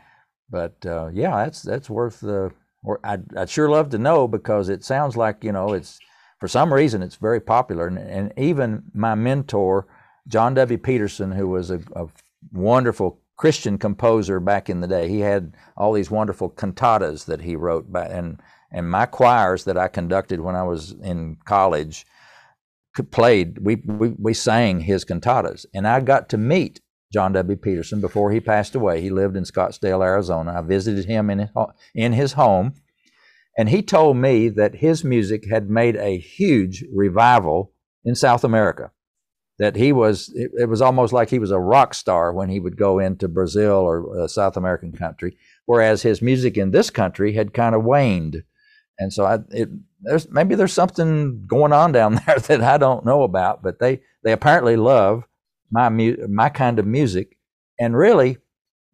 [0.50, 2.52] But uh, yeah, that's that's worth the.
[2.82, 5.98] Or I'd, I'd sure love to know because it sounds like you know it's
[6.38, 9.86] for some reason it's very popular, and, and even my mentor
[10.28, 10.78] John W.
[10.78, 12.06] Peterson, who was a, a
[12.52, 17.56] wonderful Christian composer back in the day, he had all these wonderful cantatas that he
[17.56, 18.40] wrote, by, and
[18.72, 22.06] and my choirs that I conducted when I was in college
[23.10, 23.58] played.
[23.58, 26.80] We, we we sang his cantatas, and I got to meet
[27.12, 27.56] John W.
[27.56, 29.00] Peterson before he passed away.
[29.00, 30.54] He lived in Scottsdale, Arizona.
[30.58, 31.48] I visited him in
[31.94, 32.74] in his home,
[33.56, 37.72] and he told me that his music had made a huge revival
[38.04, 38.92] in South America.
[39.58, 42.60] That he was, it, it was almost like he was a rock star when he
[42.60, 45.36] would go into Brazil or a South American country
[45.66, 48.42] whereas his music in this country had kind of waned.
[48.98, 49.68] And so I, it,
[50.00, 54.00] there's maybe there's something going on down there that I don't know about, but they
[54.24, 55.24] they apparently love
[55.70, 57.36] my mu- my kind of music.
[57.78, 58.38] And really,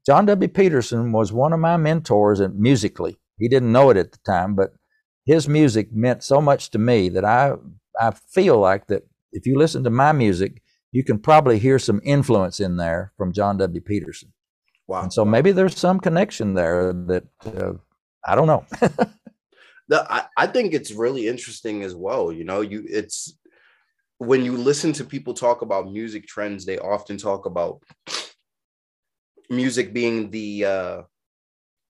[0.05, 0.49] John W.
[0.49, 3.19] Peterson was one of my mentors and musically.
[3.39, 4.73] He didn't know it at the time, but
[5.25, 7.53] his music meant so much to me that I
[8.01, 10.63] I feel like that if you listen to my music,
[10.93, 13.81] you can probably hear some influence in there from John W.
[13.81, 14.33] Peterson.
[14.87, 15.03] Wow.
[15.03, 17.73] And so maybe there's some connection there that uh,
[18.25, 18.65] I don't know.
[19.89, 22.31] the, I, I think it's really interesting as well.
[22.31, 23.39] You know, you it's
[24.19, 27.83] when you listen to people talk about music trends, they often talk about
[29.51, 31.03] music being the uh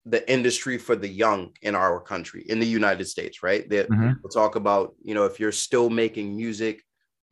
[0.05, 4.21] the industry for the young in our country in the united states right they Mhm.
[4.21, 6.83] will talk about you know if you're still making music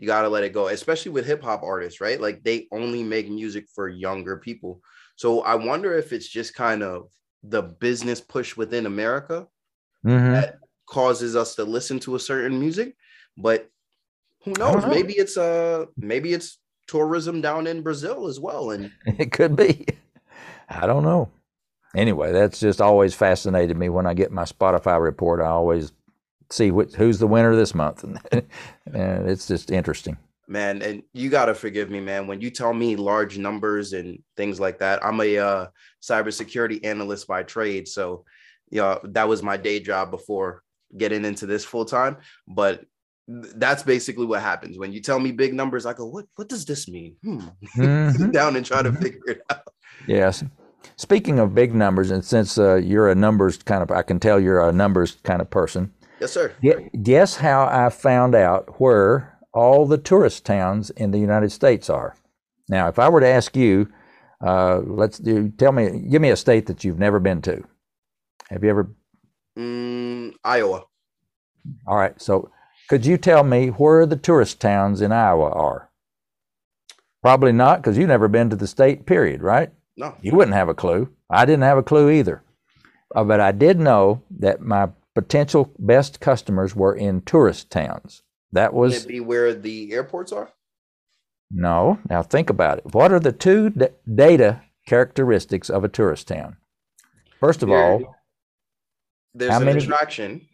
[0.00, 3.28] you got to let it go especially with hip-hop artists right like they only make
[3.28, 4.80] music for younger people
[5.16, 7.08] so i wonder if it's just kind of
[7.44, 9.46] the business push within america
[10.04, 10.32] Mhm.
[10.32, 12.96] that causes us to listen to a certain music
[13.36, 13.68] but
[14.44, 14.90] who knows know.
[14.90, 19.86] maybe it's uh maybe it's tourism down in brazil as well and It could be.
[20.68, 21.30] I don't know.
[21.94, 25.40] Anyway, that's just always fascinated me when I get my Spotify report.
[25.40, 25.92] I always
[26.50, 30.16] see which, who's the winner this month, and it's just interesting.
[30.48, 34.18] man and you got to forgive me man when you tell me large numbers and
[34.36, 35.66] things like that i'm a uh,
[36.02, 38.24] cybersecurity analyst by trade so
[38.70, 40.62] yeah that was my day job before
[40.98, 42.16] getting into this full time
[42.48, 42.84] but
[43.28, 46.48] th- that's basically what happens when you tell me big numbers i go what what
[46.48, 47.38] does this mean hmm.
[47.76, 48.16] Mhm.
[48.16, 49.02] sit down and try to Mhm.
[49.02, 49.62] figure it out
[50.06, 50.42] Yes.
[50.96, 54.40] Speaking of big numbers, and since uh, you're a numbers kind of, I can tell
[54.40, 55.92] you're a numbers kind of person.
[56.20, 56.52] Yes sir
[57.02, 62.16] Guess how I found out where all the tourist towns in the United States are.
[62.68, 63.88] Now, if I were to ask you,
[64.44, 67.64] uh, let's do, tell me, give me a state that you've never been to.
[68.48, 68.90] Have you ever?
[69.58, 70.84] mm, iowa
[71.86, 72.20] All right.
[72.20, 72.50] So,
[72.88, 75.90] could you tell me where the tourist towns in Iowa are?
[77.22, 79.06] Probably not, because you've never been to the state.
[79.06, 79.42] Period.
[79.42, 79.70] Right?
[79.96, 81.08] no You wouldn't have a clue.
[81.28, 82.42] I didn't have a clue either.
[83.14, 88.22] Uh, but I did know that my potential best customers were in tourist towns.
[88.52, 90.50] That was it be where the airports are
[91.52, 91.98] no.
[92.08, 92.84] Now think about it.
[92.94, 96.56] What are the two d- data characteristics of a tourist town?
[97.40, 97.78] First of Here.
[97.78, 98.16] all,
[99.34, 100.46] there's How an many- attraction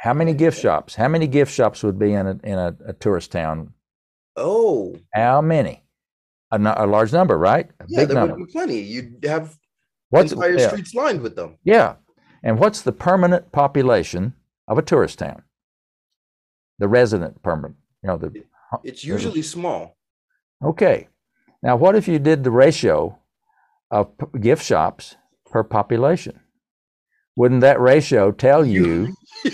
[0.00, 0.94] how many gift shops?
[0.94, 3.72] How many gift shops would be in a in a, a tourist town?
[4.36, 5.82] oh How many?
[6.52, 7.68] A, a large number, right?
[7.80, 8.36] A yeah big there number.
[8.36, 9.56] would be plenty you'd have
[10.10, 11.96] What's entire yeah, streets lined with them yeah.
[12.42, 14.34] And what's the permanent population
[14.66, 15.42] of a tourist town?
[16.78, 17.76] The resident permanent.
[18.02, 18.44] You know the
[18.84, 19.96] it's usually small
[20.64, 21.08] Okay.
[21.62, 23.18] Now, what if you did the ratio
[23.90, 24.10] of
[24.40, 25.16] gift shops
[25.50, 26.40] per population?
[27.36, 29.16] Wouldn't that ratio tell you?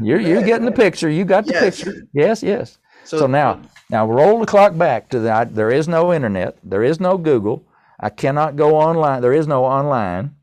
[0.00, 1.08] You're you're getting the picture.
[1.08, 1.82] You got the Yes.
[1.82, 2.02] picture.
[2.12, 2.78] Yes, yes.
[3.04, 5.54] So, So now, now roll the clock back to that.
[5.54, 6.58] There is no internet.
[6.64, 7.64] There is no Google.
[8.00, 9.22] I cannot go online.
[9.22, 10.34] There is no online.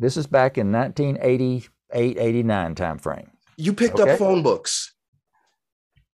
[0.00, 3.30] This is back in 1988, 89 time frame.
[3.58, 4.12] you picked Okay.
[4.12, 4.94] up phone books.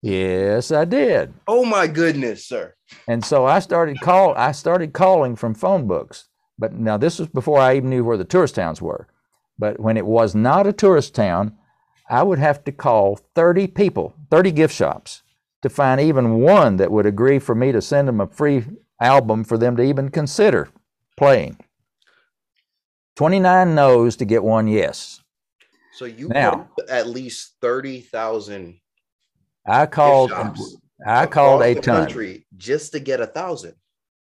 [0.02, 1.32] Yes, I did.
[1.46, 2.74] Oh my goodness, sir.
[3.06, 6.28] And so I started call I started calling from phone books.
[6.58, 9.06] But now this was before I even knew where the tourist towns were.
[9.58, 11.56] But when it was not a tourist town,
[12.10, 15.22] I would have to call 30 people, 30 gift shops
[15.62, 18.64] to find even one that would agree for me to send them a free
[19.00, 20.68] album for them to even consider
[21.16, 21.56] playing.
[23.16, 25.20] 29 no's to get one yes.
[25.94, 28.80] So you Now- put at least thirty thousand
[29.66, 30.32] I called
[31.06, 31.82] I called a ton.
[32.06, 33.74] country just to get a thousand.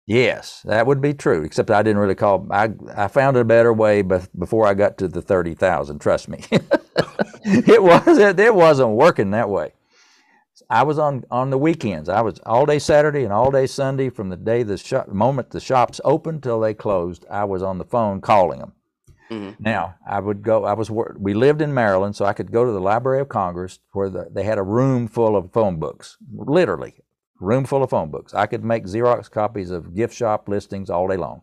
[0.05, 1.43] Yes, that would be true.
[1.43, 2.47] Except I didn't really call.
[2.49, 6.29] I I found a better way, but before I got to the thirty thousand, trust
[6.29, 9.73] me, it was it, it wasn't working that way.
[10.69, 12.07] I was on on the weekends.
[12.07, 15.49] I was all day Saturday and all day Sunday from the day the shop, moment
[15.49, 17.25] the shops opened till they closed.
[17.29, 18.71] I was on the phone calling them.
[19.29, 19.59] Mhm.
[19.59, 20.63] Now I would go.
[20.65, 23.79] I was we lived in Maryland, so I could go to the Library of Congress
[23.91, 26.95] where the, they had a room full of phone books, literally
[27.39, 28.33] room full of phone books.
[28.33, 31.41] I could make Xerox copies of gift shop listings all day long.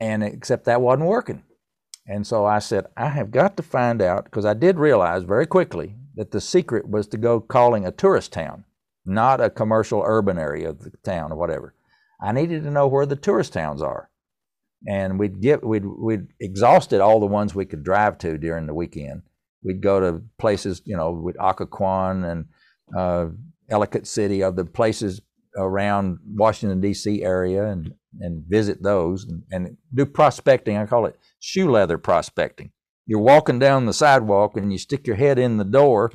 [0.00, 1.42] And except that wasn't working.
[2.06, 5.46] And so I said, I have got to find out because I did realize very
[5.46, 8.64] quickly that the secret was to go calling a tourist town,
[9.06, 11.74] not a commercial urban area of the town or whatever.
[12.20, 14.10] I needed to know where the tourist towns are.
[14.86, 18.74] And we'd get we'd we'd exhausted all the ones we could drive to during the
[18.74, 19.22] weekend.
[19.62, 22.44] We'd go to places, you know, with Occoquan and
[22.96, 23.28] uh,
[23.70, 25.22] Ellicott City, of the places
[25.56, 27.22] around Washington D.C.
[27.22, 30.76] area, and and visit those and, and do prospecting.
[30.76, 32.70] I call it shoe leather prospecting.
[33.06, 36.12] You're walking down the sidewalk and you stick your head in the door,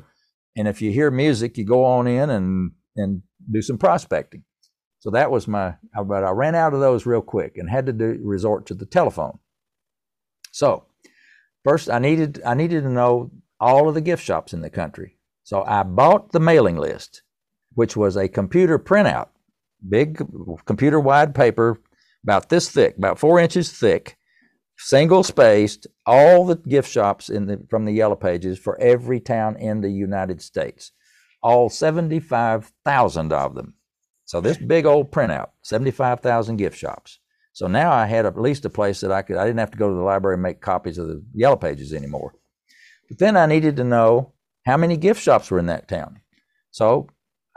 [0.56, 4.44] and if you hear music, you go on in and and do some prospecting.
[5.00, 5.76] So that was my,
[6.06, 8.86] but I ran out of those real quick and had to do resort to the
[8.86, 9.38] telephone.
[10.52, 10.84] So
[11.64, 15.16] first, I needed I needed to know all of the gift shops in the country.
[15.42, 17.22] So I bought the mailing list,
[17.74, 19.28] which was a computer printout,
[19.88, 20.22] big
[20.66, 21.80] computer wide paper,
[22.22, 24.18] about this thick, about four inches thick,
[24.76, 29.56] single spaced, all the gift shops in the from the yellow pages for every town
[29.56, 30.92] in the United States,
[31.42, 33.74] all 75,000 of them.
[34.30, 37.18] So this big old printout, 75,000 gift shops.
[37.52, 39.76] So now I had at least a place that I could, I didn't have to
[39.76, 42.34] go to the library and make copies of the yellow pages anymore.
[43.08, 46.20] But then I needed to know how many gift shops were in that town.
[46.70, 47.08] So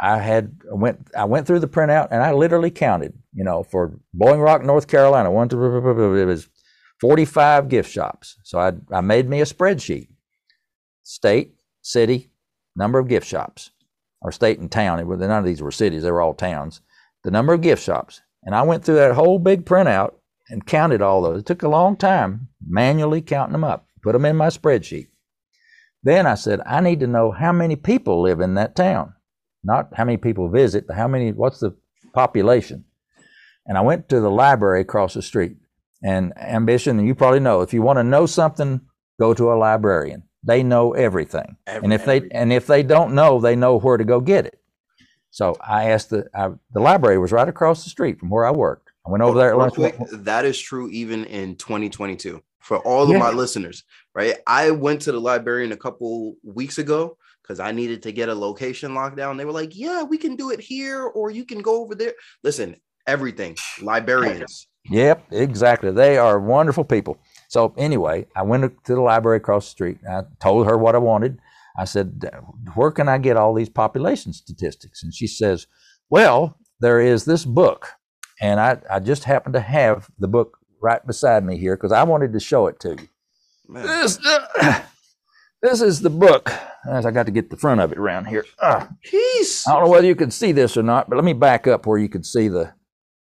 [0.02, 4.00] I had went I went through the printout and I literally counted, you know, for
[4.12, 6.50] Blowing Rock, North Carolina, one to it was
[7.02, 8.40] 45 gift shops.
[8.42, 10.08] So I I made me a spreadsheet.
[11.04, 11.54] State,
[11.84, 12.32] city,
[12.76, 13.70] number of gift shops
[14.24, 15.06] or state and town.
[15.08, 16.82] None of these were cities; they were all towns.
[17.24, 20.16] The number of gift shops, and I went through that whole big printout
[20.50, 21.40] and counted all those.
[21.40, 25.08] It took a long time manually counting them up, put them in my spreadsheet.
[26.04, 29.14] Then I said, I need to know how many people live in that town,
[29.64, 31.32] not how many people visit, but how many.
[31.32, 31.76] What's the
[32.14, 32.86] population?
[33.66, 35.56] And I went to the library across the street.
[36.04, 38.82] And ambition, you probably know, if you want to know something,
[39.20, 40.24] go to a librarian.
[40.44, 42.38] They know everything, Every- and if they everything.
[42.38, 44.60] and if they don't know, they know where to go get it.
[45.32, 48.52] So I asked the I, the library was right across the street from where I
[48.52, 48.92] worked.
[49.06, 49.74] I went over there at lunch.
[49.74, 53.84] quick, that is true even in 2022 for all of my listeners,
[54.16, 54.38] right?
[54.48, 58.34] I went to the librarian a couple weeks ago because I needed to get a
[58.36, 59.38] location lockdown.
[59.38, 62.14] They were like, "Yeah, we can do it here, or you can go over there."
[62.44, 62.76] Listen,
[63.08, 64.68] everything librarians.
[64.90, 65.92] Yep, exactly.
[65.92, 67.18] They are wonderful people.
[67.54, 70.00] So anyway, I went to the library across the street.
[70.10, 71.38] I told her what I wanted.
[71.78, 72.28] I said,
[72.74, 75.68] "Where can I get all these population statistics?" And she says,
[76.10, 77.90] "Well, there is this book,
[78.42, 82.02] and I, I just happen to have the book right beside me here because I
[82.02, 83.08] wanted to show it to you.
[83.68, 84.18] Man, This,
[85.62, 86.52] this is the book.
[86.90, 88.46] As I got to get the front of it around here.
[88.64, 89.68] Ah, Peace.
[89.68, 91.86] I don't know whether you can see this or not, but let me back up
[91.86, 92.74] where you can see the,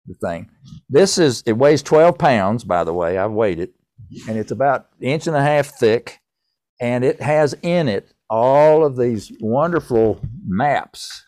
[0.08, 0.50] the thing.
[0.90, 3.20] This is, it weighs 12 pounds, by the way.
[3.20, 3.74] I've weighed it,
[4.28, 6.20] and it's about inch and a half thick,
[6.80, 11.26] and it has in it all of these wonderful maps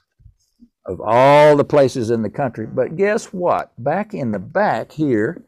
[0.85, 2.67] of all the places in the country.
[2.67, 3.71] But guess what?
[3.77, 5.43] Back in the back here,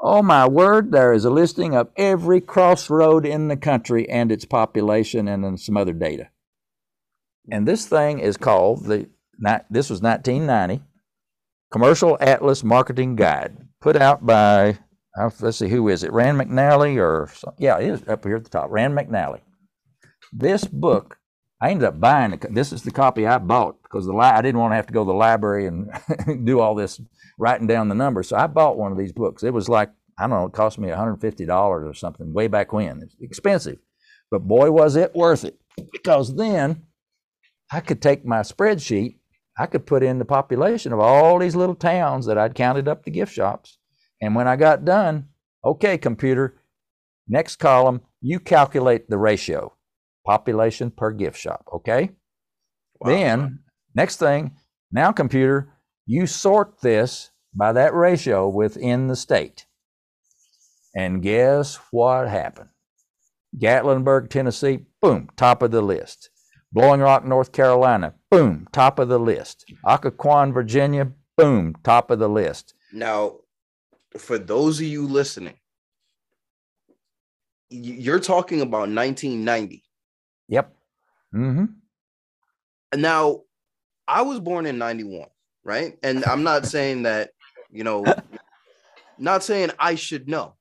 [0.00, 4.44] oh my word, there is a listing of every crossroad in the country and its
[4.44, 6.28] population and then some other data.
[7.50, 9.08] And this thing is called the
[9.70, 10.84] this was 1990
[11.72, 14.78] Commercial Atlas Marketing Guide, put out by
[15.18, 18.44] Uh, let's see who is it Rand McNally or yeah it is up here at
[18.44, 19.40] the top Rand McNally.
[20.32, 21.18] This book
[21.60, 22.40] I ended up buying.
[22.50, 25.02] This is the copy I bought because the I didn't want to have to go
[25.04, 25.90] to the library and
[26.44, 27.00] do all this
[27.38, 28.28] writing down the numbers.
[28.28, 29.42] So I bought one of these books.
[29.42, 33.00] It was like I don't know, it cost me $150 or something way back when.
[33.02, 33.78] It's expensive,
[34.30, 35.58] but boy was it worth it
[35.92, 36.82] because then
[37.72, 39.16] I could take my spreadsheet,
[39.58, 43.04] I could put in the population of all these little towns that I'd counted up
[43.04, 43.78] the gift shops.
[44.20, 45.28] And when I got done,
[45.64, 46.60] okay, computer,
[47.28, 49.74] next column, you calculate the ratio
[50.26, 51.66] population per gift shop.
[51.74, 52.10] Okay.
[53.00, 53.10] Wow.
[53.10, 53.60] Then,
[53.94, 54.56] next thing,
[54.92, 55.72] now computer,
[56.06, 59.66] you sort this by that ratio within the state.
[60.94, 62.68] And guess what happened?
[63.58, 66.30] Gatlinburg, Tennessee, boom, top of the list.
[66.72, 69.64] Blowing Rock, North Carolina, boom, top of the list.
[69.84, 72.74] Occoquan, Virginia, boom, top of the list.
[72.92, 73.38] Now,
[74.18, 75.54] for those of you listening,
[77.68, 79.84] you're talking about 1990.
[80.48, 80.74] Yep.
[81.34, 83.00] Mm-hmm.
[83.00, 83.42] Now,
[84.08, 85.28] I was born in 91,
[85.64, 85.96] right?
[86.02, 87.30] And I'm not saying that,
[87.70, 88.04] you know,
[89.18, 90.54] not saying I should know.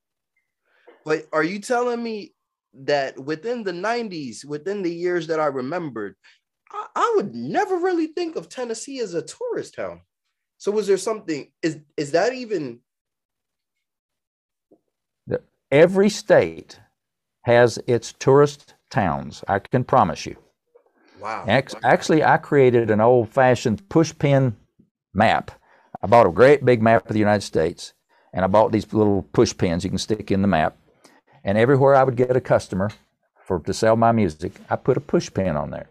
[1.04, 2.36] But are you telling me
[2.74, 6.16] that within the 90s, within the years that I remembered,
[6.72, 10.02] I, I would never really think of Tennessee as a tourist town.
[10.60, 12.82] So was there something is is that even
[15.72, 16.80] Every state
[17.43, 19.43] has its tourist towns.
[19.47, 20.36] I can promise you.
[21.20, 21.45] wow?
[21.84, 24.55] Actually, I created an old fashioned push pin
[25.13, 25.51] map.
[26.01, 27.93] I bought a great big map of the United States
[28.34, 30.78] and I bought these little push pins you can stick in the map.
[31.43, 32.89] And everywhere I would get a customer
[33.45, 35.89] for to sell my music, I put a push pin on there.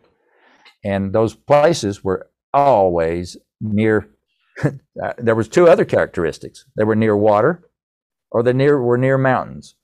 [0.85, 4.09] And those places were always near
[5.19, 6.65] there was two other characteristics.
[6.77, 7.63] They were near water,
[8.31, 9.75] or they near were near mountains.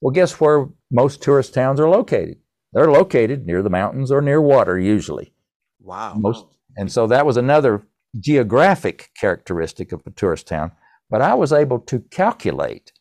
[0.00, 2.38] Well, guess where most tourist towns are located?
[2.72, 5.32] They're located near the mountains or near water usually.
[5.80, 6.14] Wow.
[6.16, 6.44] Most,
[6.76, 7.82] and so that was another
[8.18, 10.72] geographic characteristic of a tourist town.
[11.10, 12.92] But I was able to calculate,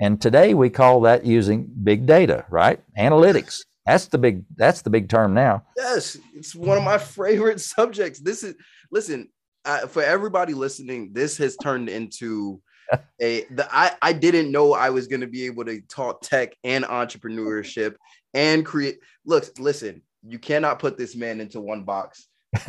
[0.00, 2.80] and today we call that using big data, right?
[2.98, 3.58] Analytics.
[3.86, 4.44] That's the big.
[4.56, 5.64] That's the big term now.
[5.76, 8.20] Yes, it's one of my favorite subjects.
[8.20, 8.54] This is
[8.90, 9.28] listen
[9.64, 11.10] uh, for everybody listening.
[11.12, 12.62] This has turned into
[13.20, 16.54] a the I I didn't know I was going to be able to talk tech
[16.64, 17.96] and entrepreneurship
[18.34, 18.98] and create.
[19.24, 22.26] Look, listen, you cannot put this man into one box.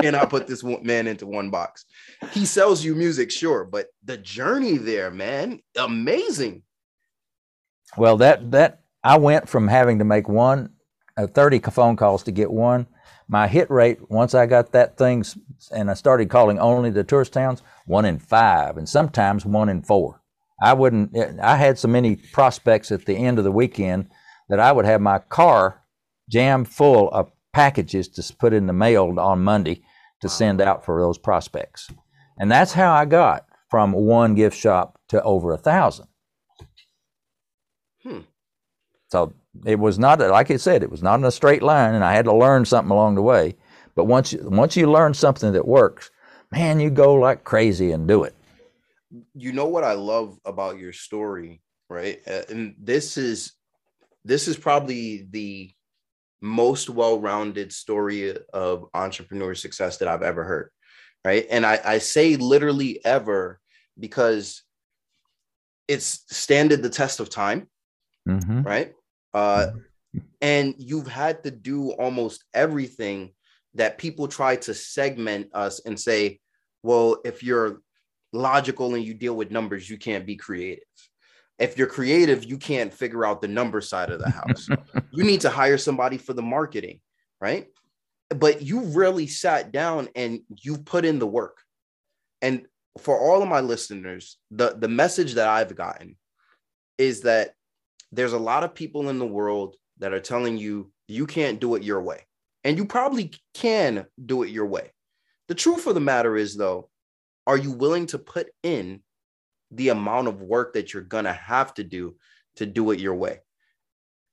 [0.00, 1.84] cannot put this man into one box.
[2.32, 6.62] He sells you music, sure, but the journey there, man, amazing.
[7.96, 10.70] Well, that that I went from having to make one,
[11.16, 12.86] uh, 30 phone calls to get one.
[13.28, 15.24] My hit rate, once I got that thing
[15.72, 19.82] and I started calling only the tourist towns, one in five and sometimes one in
[19.82, 20.20] four.
[20.62, 24.10] I wouldn't, I had so many prospects at the end of the weekend
[24.48, 25.82] that I would have my car
[26.28, 29.82] jammed full of packages to put in the mail on Monday
[30.20, 31.90] to send out for those prospects.
[32.38, 36.06] And that's how I got from one gift shop to over a thousand.
[38.02, 38.20] Hmm.
[39.08, 39.32] So
[39.64, 42.12] it was not, like I said, it was not in a straight line, and I
[42.12, 43.56] had to learn something along the way.
[43.94, 46.10] But once you, once you learn something that works,
[46.50, 48.34] man, you go like crazy and do it.
[49.34, 52.20] You know what I love about your story, right?
[52.26, 53.52] Uh, and this is
[54.24, 55.70] this is probably the
[56.40, 60.70] most well-rounded story of entrepreneur success that I've ever heard,
[61.24, 61.46] right?
[61.50, 63.60] And I, I say literally ever
[63.98, 64.62] because
[65.86, 67.68] it's standed the test of time,
[68.28, 68.62] mm-hmm.
[68.62, 68.94] right?
[69.34, 70.18] Uh, mm-hmm.
[70.40, 73.32] and you've had to do almost everything
[73.74, 76.38] that people try to segment us and say,
[76.82, 77.80] well, if you're
[78.32, 80.84] logical and you deal with numbers, you can't be creative.
[81.58, 84.68] If you're creative, you can't figure out the number side of the house.
[85.10, 87.00] you need to hire somebody for the marketing,
[87.40, 87.66] right?
[88.30, 91.58] But you really sat down and you put in the work.
[92.42, 92.66] And
[92.98, 96.16] for all of my listeners, the, the message that I've gotten
[96.98, 97.54] is that
[98.14, 101.74] there's a lot of people in the world that are telling you you can't do
[101.74, 102.20] it your way.
[102.62, 104.90] And you probably can do it your way.
[105.48, 106.88] The truth of the matter is, though,
[107.46, 109.02] are you willing to put in
[109.70, 112.16] the amount of work that you're going to have to do
[112.56, 113.40] to do it your way?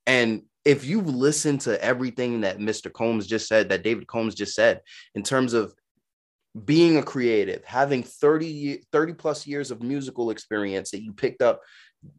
[0.08, 2.92] And if you've listened to everything that Mr.
[2.92, 4.82] Combs just said, that David Combs just said,
[5.16, 5.74] in terms of
[6.66, 11.62] being a creative, having 30, 30 plus years of musical experience that you picked up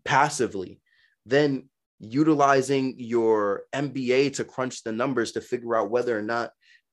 [0.05, 0.81] passively,
[1.27, 1.69] then
[2.01, 6.51] utilizing your MBA to crunch the numbers to figure out whether or not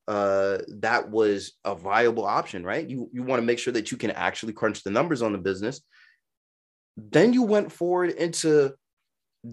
[0.08, 2.88] uh, that was a viable option, right?
[2.88, 5.38] You you want to make sure that you can actually crunch the numbers on the
[5.38, 5.82] business.
[6.98, 8.74] Then you went forward into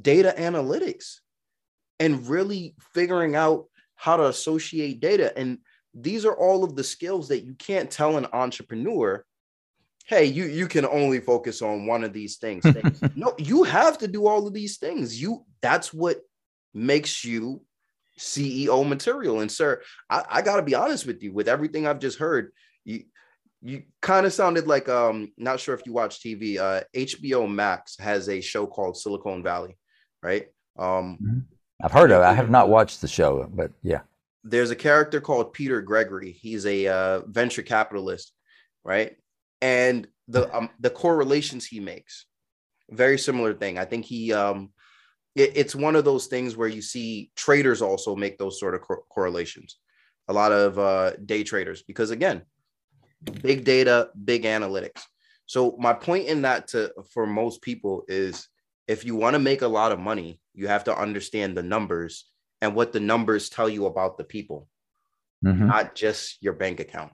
[0.02, 1.16] data analytics
[2.00, 5.36] and really figuring out how to associate data.
[5.38, 5.58] And
[5.94, 9.24] these are all of the skills that you can't tell an entrepreneur
[10.06, 12.64] hey you you can only focus on one of these things
[13.14, 15.20] no you have to do all of these things.
[15.20, 16.20] You that's what
[16.72, 17.62] makes you
[18.18, 19.40] ceo material.
[19.40, 21.32] And sir i, I gotta be honest with you.
[21.32, 22.52] With everything i've just heard
[22.84, 23.04] you
[23.62, 27.96] you kind of sounded like um not sure if you watch tv uh hbo max
[27.98, 29.76] has a show called silicon valley
[30.22, 30.46] right?
[30.78, 31.38] Um mm-hmm.
[31.82, 32.24] i've heard of it.
[32.24, 34.00] I have not watched the show but yeah.
[34.48, 36.30] There's a character called peter gregory.
[36.30, 38.32] He's a uh, venture capitalist
[38.84, 39.16] right
[39.60, 42.26] and the um, the correlations he makes.
[42.90, 43.78] Very similar thing.
[43.78, 44.70] I think he um
[45.34, 48.80] it, it's one of those things where you see traders also make those sort of
[48.80, 49.76] cor- correlations.
[50.28, 52.42] A lot of uh day traders because again
[53.42, 55.02] big data big analytics.
[55.46, 58.48] So my point in that to for most people is
[58.88, 62.26] if you want to make a lot of money you have to understand the numbers
[62.60, 64.68] and what the numbers tell you about the people
[65.44, 65.66] mm-hmm.
[65.66, 67.12] not just your bank account.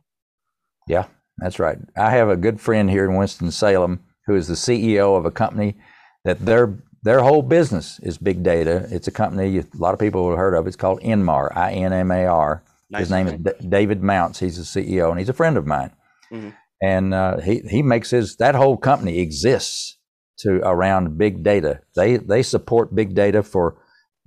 [0.86, 1.06] Yeah
[1.38, 1.78] that's right.
[1.96, 5.76] I have a good friend here in Winston-Salem who is the CEO of a company
[6.24, 8.86] that their their whole business is big data.
[8.90, 10.66] It's a company a lot of people have heard of.
[10.66, 12.62] It's called Inmar, I N M A R.
[12.96, 14.38] His name is D- David Mounts.
[14.38, 15.90] He's the CEO and he's a friend of mine.
[16.30, 16.50] Mm-hmm.
[16.82, 19.98] And uh, he he makes his that whole company exists
[20.38, 21.80] to around big data.
[21.96, 23.78] They they support big data for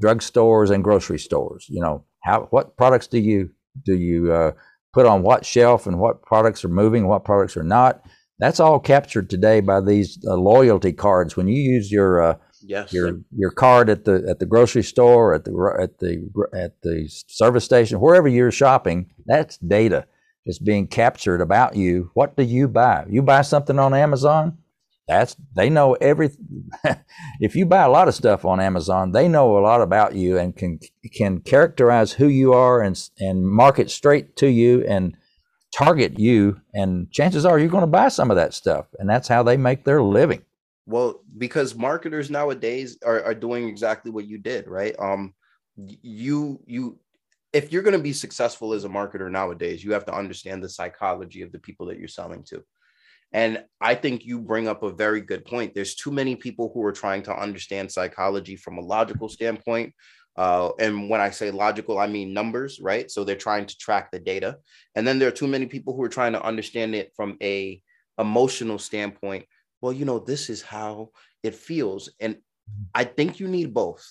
[0.01, 1.65] drugstores and grocery stores.
[1.69, 3.51] You know how what products do you
[3.85, 4.51] do you uh,
[4.95, 8.01] put on what shelf and what products are moving, what products are not.
[8.39, 11.35] That's all captured today by these uh, loyalty cards.
[11.35, 12.93] When you use your uh, yes.
[12.93, 17.09] your your card at the at the grocery store, at the at the at the
[17.27, 20.07] service station, wherever you're shopping, that's data.
[20.45, 22.11] is being captured about you.
[22.13, 23.05] What do you buy?
[23.09, 24.57] You buy something on Amazon?
[25.07, 26.31] That's they know every.
[27.39, 30.37] if you buy a lot of stuff on Amazon, they know a lot about you
[30.37, 30.79] and can
[31.13, 35.15] can characterize who you are and and market straight to you and
[35.71, 36.59] target you.
[36.73, 39.57] And chances are you're going to buy some of that stuff, and that's how they
[39.57, 40.41] make their living.
[40.87, 44.95] Well, because marketers nowadays are, are doing exactly what you did, right?
[44.97, 45.35] Um,
[45.77, 46.97] you you
[47.53, 50.69] if you're going to be successful as a marketer nowadays, you have to understand the
[50.69, 52.63] psychology of the people that you're selling to.
[53.35, 55.75] And I think you bring up a very good point.
[55.75, 59.93] There's too many people who are trying to understand psychology from a logical standpoint.
[60.37, 63.11] Uh, and when I say logical, I mean numbers, right?
[63.11, 64.59] So they're trying to track the data.
[64.95, 67.81] And then there are too many people who are trying to understand it from a
[68.17, 69.43] emotional standpoint.
[69.81, 71.09] Well, you know, this is how
[71.43, 72.09] it feels.
[72.21, 72.37] And
[72.93, 74.09] I think you need both.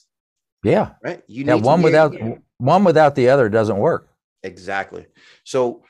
[0.63, 0.91] Yeah.
[1.03, 1.23] Right.
[1.29, 2.15] You yeah, one without
[2.59, 4.07] one without the other doesn't work.
[4.43, 5.07] Exactly.
[5.45, 5.83] So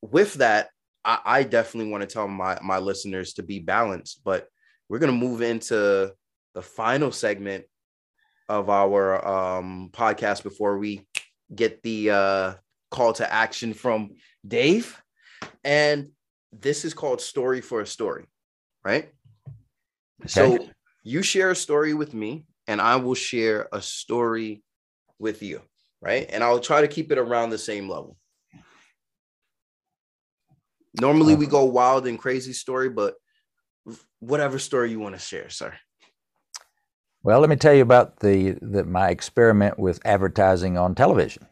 [0.00, 0.70] with that,
[1.06, 4.48] I, I definitely want to tell my my listeners to be balanced, but
[4.88, 6.12] we're gonna move into
[6.54, 7.64] the final segment
[8.48, 11.06] of our um, podcast before we
[11.54, 12.54] get the uh,
[12.90, 15.00] call to action from Dave.
[15.64, 16.10] And
[16.52, 18.26] this is called Story for a Story,
[18.84, 19.12] right?
[20.22, 20.28] Okay.
[20.28, 20.58] So
[21.02, 24.62] you share a story with me, and I will share a story
[25.18, 25.62] with you,
[26.00, 26.26] right?
[26.30, 28.16] And I'll try to keep it around the same level.
[31.00, 31.40] Normally uh-huh.
[31.40, 33.14] we go wild and crazy story, but
[34.20, 35.74] whatever story you want to share, sir.
[37.22, 41.46] Well, let me tell you about the, the my experiment with advertising on television.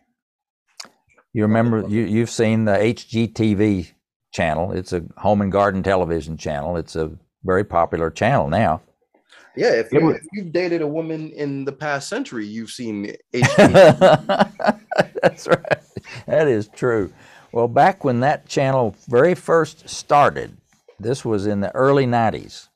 [1.32, 1.88] You remember oh.
[1.88, 3.90] you you've seen the HGTV
[4.32, 4.72] channel.
[4.72, 6.76] It's a home and garden television channel.
[6.76, 7.10] It's a
[7.42, 8.82] very popular channel now.
[9.56, 14.80] Yeah, if, you, if you've dated a woman in the past century, you've seen HGTV.
[15.22, 15.78] That's right.
[16.26, 17.12] That is true.
[17.54, 20.56] Well, back when that channel very first started,
[20.98, 22.66] this was in the early 90s,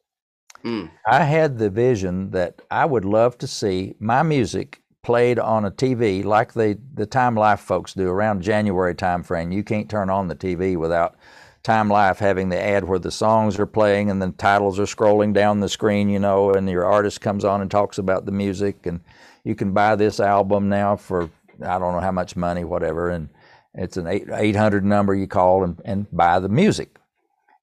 [0.64, 0.88] mm.
[1.04, 5.72] I had the vision that I would love to see my music played on a
[5.72, 9.50] TV like they, the Time Life folks do around January time frame.
[9.50, 11.16] You can't turn on the TV without
[11.64, 15.32] Time Life having the ad where the songs are playing and the titles are scrolling
[15.32, 18.86] down the screen, you know, and your artist comes on and talks about the music
[18.86, 19.00] and
[19.42, 21.28] you can buy this album now for
[21.60, 23.28] I don't know how much money, whatever, and
[23.74, 26.98] it's an 800 number you call and, and buy the music.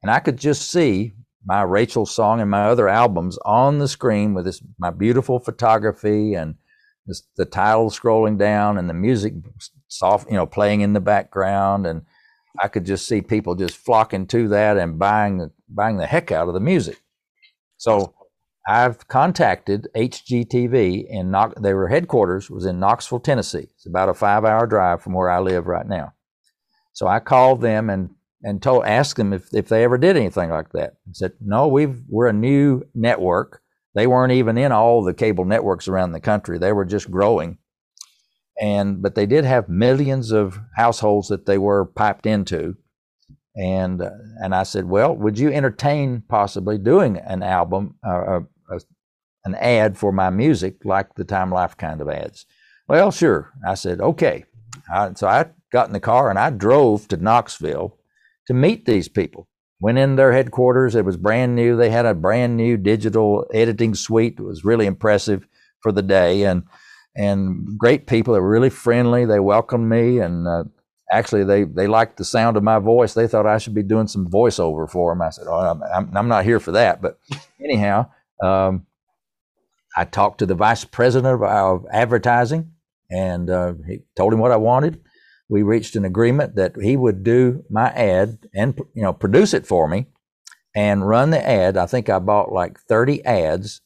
[0.01, 1.13] And I could just see
[1.45, 6.33] my Rachel song and my other albums on the screen with this my beautiful photography
[6.33, 6.55] and
[7.05, 9.33] this, the title scrolling down and the music
[9.87, 11.85] soft, you know, playing in the background.
[11.85, 12.03] And
[12.59, 16.47] I could just see people just flocking to that and buying buying the heck out
[16.47, 16.99] of the music.
[17.77, 18.14] So
[18.67, 21.59] I've contacted HGTV in Knox.
[21.61, 23.67] Their headquarters was in Knoxville, Tennessee.
[23.75, 26.13] It's about a five-hour drive from where I live right now.
[26.93, 28.11] So I called them and
[28.43, 30.97] and told asked them if, if they ever did anything like that.
[31.05, 33.61] And said no, we've we're a new network.
[33.93, 36.57] They weren't even in all the cable networks around the country.
[36.57, 37.57] They were just growing.
[38.59, 42.77] And but they did have millions of households that they were piped into
[43.55, 44.11] and uh,
[44.41, 48.79] and I said, well, would you entertain possibly doing an album, uh, a,
[49.45, 52.45] an ad for my music, like the Time Life kind of ads.
[52.87, 53.51] Well, sure.
[53.67, 54.45] I said, okay.
[54.91, 57.97] I, so I got in the car and I drove to Knoxville
[58.47, 59.47] to meet these people.
[59.79, 60.95] Went in their headquarters.
[60.95, 61.75] It was brand new.
[61.75, 64.35] They had a brand new digital editing suite.
[64.39, 65.47] It was really impressive
[65.81, 66.63] for the day and
[67.17, 68.33] and great people.
[68.33, 69.25] They were really friendly.
[69.25, 70.63] They welcomed me and uh,
[71.11, 73.13] actually they they liked the sound of my voice.
[73.13, 75.21] They thought I should be doing some voiceover for them.
[75.21, 77.19] I said, "Oh, I'm, I'm not here for that." But
[77.63, 78.09] anyhow,
[78.43, 78.85] um,
[79.95, 82.71] I talked to the vice president of, of advertising
[83.09, 85.01] and uh, he told him what I wanted.
[85.47, 89.67] We reached an agreement that he would do my ad and you know produce it
[89.67, 90.07] for me
[90.75, 91.77] and run the ad.
[91.77, 93.81] I think I bought like 30 ads,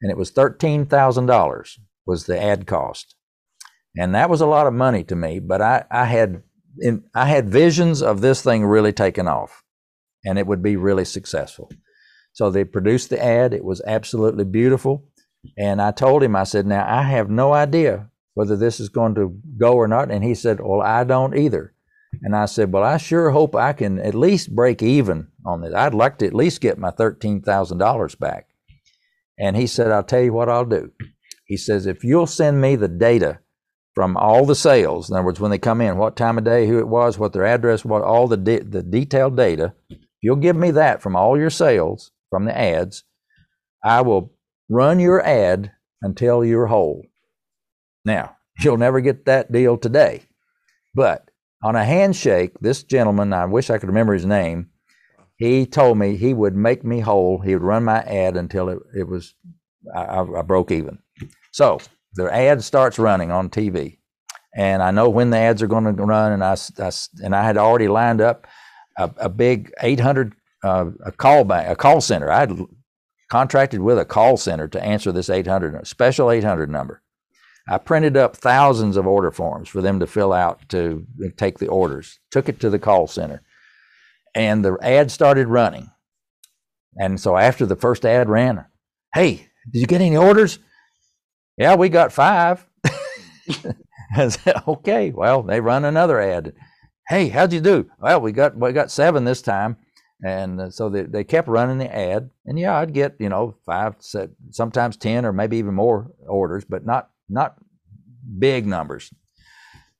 [0.00, 3.16] and it was thirteen thousand dollars was the ad cost,
[3.98, 5.40] and that was a lot of money to me.
[5.40, 6.44] But I I had
[6.78, 9.64] in, I had visions of this thing really taking off,
[10.24, 11.70] and it would be really successful.
[12.32, 13.52] So they produced the ad.
[13.52, 15.04] It was absolutely beautiful.
[15.56, 19.14] And I told him, I said, now I have no idea whether this is going
[19.16, 20.10] to go or not.
[20.10, 21.74] And he said, well, I don't either.
[22.22, 25.74] And I said, well, I sure hope I can at least break even on this.
[25.74, 28.46] I'd like to at least get my $13,000 back.
[29.38, 30.90] And he said, I'll tell you what I'll do.
[31.46, 33.40] He says, if you'll send me the data
[33.94, 36.66] from all the sales, in other words, when they come in, what time of day,
[36.66, 40.36] who it was, what their address was, all the, de- the detailed data, if you'll
[40.36, 43.04] give me that from all your sales, from the ads,
[43.84, 44.32] I will
[44.68, 45.72] run your ad
[46.02, 47.04] until you're whole.
[48.04, 50.22] Now, you'll never get that deal today,
[50.94, 51.30] but
[51.62, 54.70] on a handshake, this gentleman, I wish I could remember his name,
[55.36, 57.38] he told me he would make me whole.
[57.38, 59.34] He would run my ad until it, it was,
[59.94, 60.98] I, I broke even.
[61.52, 61.80] So
[62.14, 63.98] the ad starts running on TV.
[64.54, 66.32] And I know when the ads are going to run.
[66.32, 66.90] And I, I
[67.22, 68.46] and I had already lined up
[68.98, 72.30] a, a big 800 uh, a call bank, a call center.
[72.30, 72.58] I had
[73.30, 77.02] contracted with a call center to answer this 800 special 800 number.
[77.68, 81.06] I printed up thousands of order forms for them to fill out to
[81.36, 82.18] take the orders.
[82.30, 83.42] Took it to the call center,
[84.34, 85.90] and the ad started running.
[86.96, 88.64] And so after the first ad ran,
[89.14, 90.58] hey, did you get any orders?
[91.56, 92.66] Yeah, we got five.
[94.16, 96.54] I said, okay, well, they run another ad.
[97.08, 97.90] Hey, how'd you do?
[98.00, 99.76] Well, we got we got seven this time.
[100.22, 102.30] And uh, so they, they kept running the ad.
[102.44, 103.94] And yeah, I'd get, you know, five,
[104.50, 107.56] sometimes 10 or maybe even more orders, but not, not
[108.38, 109.12] big numbers.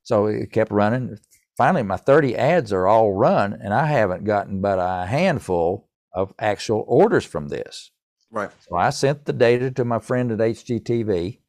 [0.03, 1.17] So it kept running.
[1.57, 6.33] Finally, my 30 ads are all run, and I haven't gotten but a handful of
[6.39, 7.91] actual orders from this.
[8.31, 8.49] Right.
[8.67, 11.39] So I sent the data to my friend at HGTV,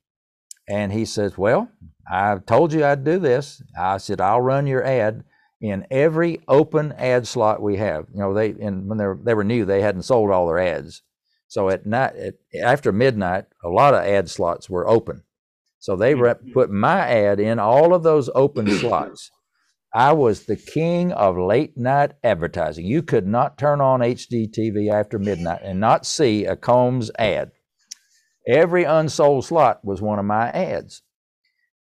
[0.68, 1.70] and he says, Well,
[2.10, 3.62] I've told you I'd do this.
[3.78, 5.24] I said, I'll run your ad
[5.62, 8.06] in every open ad slot we have.
[8.12, 10.58] You know, they and when they were, they were new, they hadn't sold all their
[10.58, 11.02] ads.
[11.46, 15.22] So at night, at, after midnight, a lot of ad slots were open.
[15.78, 16.52] So they mm-hmm.
[16.52, 19.30] put my ad in all of those open slots.
[19.94, 22.86] I was the king of late night advertising.
[22.86, 27.52] You could not turn on HGTV after midnight and not see a Combs ad.
[28.48, 31.02] Every unsold slot was one of my ads.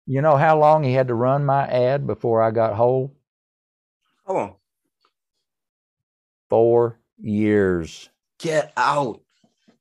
[0.05, 3.17] You know how long he had to run my ad before I got whole?
[4.25, 4.55] How long?
[6.49, 8.09] Four years.
[8.39, 9.21] Get out.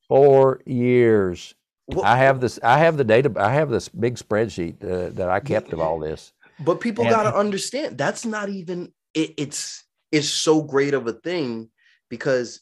[0.09, 1.55] Four years.
[1.87, 2.05] What?
[2.05, 2.59] I have this.
[2.63, 3.33] I have the data.
[3.37, 6.33] I have this big spreadsheet uh, that I kept of all this.
[6.61, 8.93] But people got to understand that's not even.
[9.13, 11.71] It, it's it's so great of a thing
[12.09, 12.61] because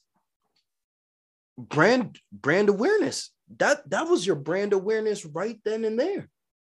[1.56, 3.30] brand brand awareness.
[3.58, 6.28] That that was your brand awareness right then and there.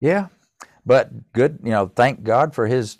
[0.00, 0.26] Yeah,
[0.84, 1.61] but good.
[1.62, 2.98] You know, thank God for His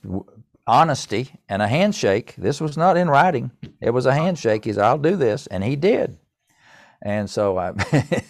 [0.67, 2.35] honesty and a handshake.
[2.37, 3.51] This was not in writing.
[3.81, 4.65] It was a handshake.
[4.65, 5.47] He said, I'll do this.
[5.47, 6.19] And he did.
[7.03, 7.73] And so I,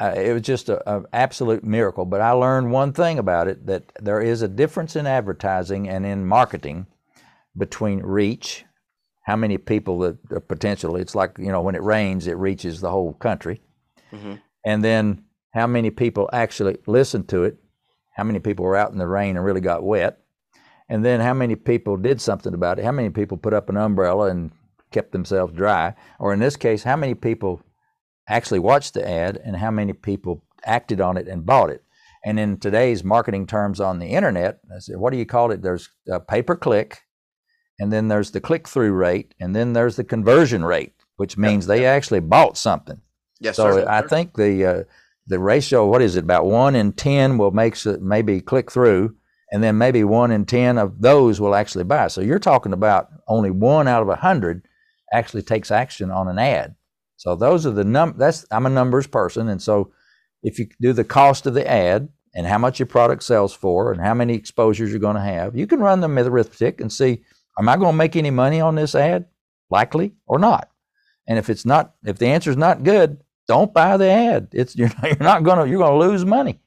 [0.00, 2.04] it was just an absolute miracle.
[2.04, 6.06] But I learned one thing about it that there is a difference in advertising and
[6.06, 6.86] in marketing
[7.56, 8.64] between reach,
[9.22, 12.80] how many people that are potential, it's like, you know, when it rains, it reaches
[12.80, 13.60] the whole country.
[14.12, 14.34] Mm-hmm.
[14.64, 17.58] And then how many people actually listen to it,
[18.16, 20.20] how many people were out in the rain and really got wet
[20.88, 22.84] and then how many people did something about it?
[22.84, 24.50] How many people put up an umbrella and
[24.90, 25.94] kept themselves dry?
[26.18, 27.60] Or in this case, how many people
[28.28, 31.82] actually watched the ad and how many people acted on it and bought it?
[32.24, 35.62] And in today's marketing terms on the internet, I said, what do you call it?
[35.62, 37.02] There's a pay per click,
[37.78, 41.66] and then there's the click through rate, and then there's the conversion rate, which means
[41.66, 43.00] they actually bought something.
[43.40, 43.88] Yes, so sir.
[43.88, 44.82] I think the uh,
[45.28, 49.14] the ratio, what is it, about one in ten will make it maybe click through,
[49.50, 52.08] and then maybe one in 10 of those will actually buy.
[52.08, 54.66] So you're talking about only one out of a hundred
[55.12, 56.74] actually takes action on an ad.
[57.16, 59.48] So those are the num that's I'm a numbers person.
[59.48, 59.92] And so
[60.42, 63.90] if you do the cost of the ad and how much your product sells for
[63.90, 67.24] and how many exposures you're going to have, you can run the arithmetic and see,
[67.58, 69.26] am I going to make any money on this ad?
[69.70, 70.70] Likely or not.
[71.26, 74.48] And if it's not, if the answer is not good, don't buy the ad.
[74.52, 76.60] It's you're not, you're not going to you're going to lose money.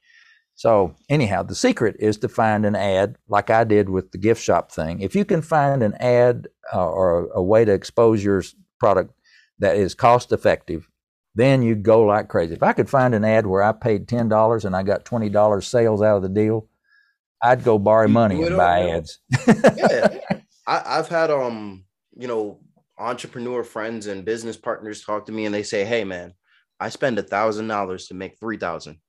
[0.62, 4.44] So, anyhow, the secret is to find an ad like I did with the gift
[4.44, 5.02] shop thing.
[5.02, 8.44] If you can find an ad uh, or a, a way to expose your
[8.80, 9.12] product
[9.58, 10.88] that is cost effective,
[11.34, 12.54] then you go like crazy.
[12.54, 16.04] If I could find an ad where I paid $10 and I got $20 sales
[16.04, 16.68] out of the deal,
[17.42, 19.18] I'd go borrow money and buy ads.
[19.48, 20.20] yeah.
[20.68, 21.86] I, I've had, um,
[22.16, 22.60] you know,
[23.00, 26.36] entrepreneur friends and business partners talk to me and they say, Hey man,
[26.80, 29.00] I spend a thousand dollars to make 3000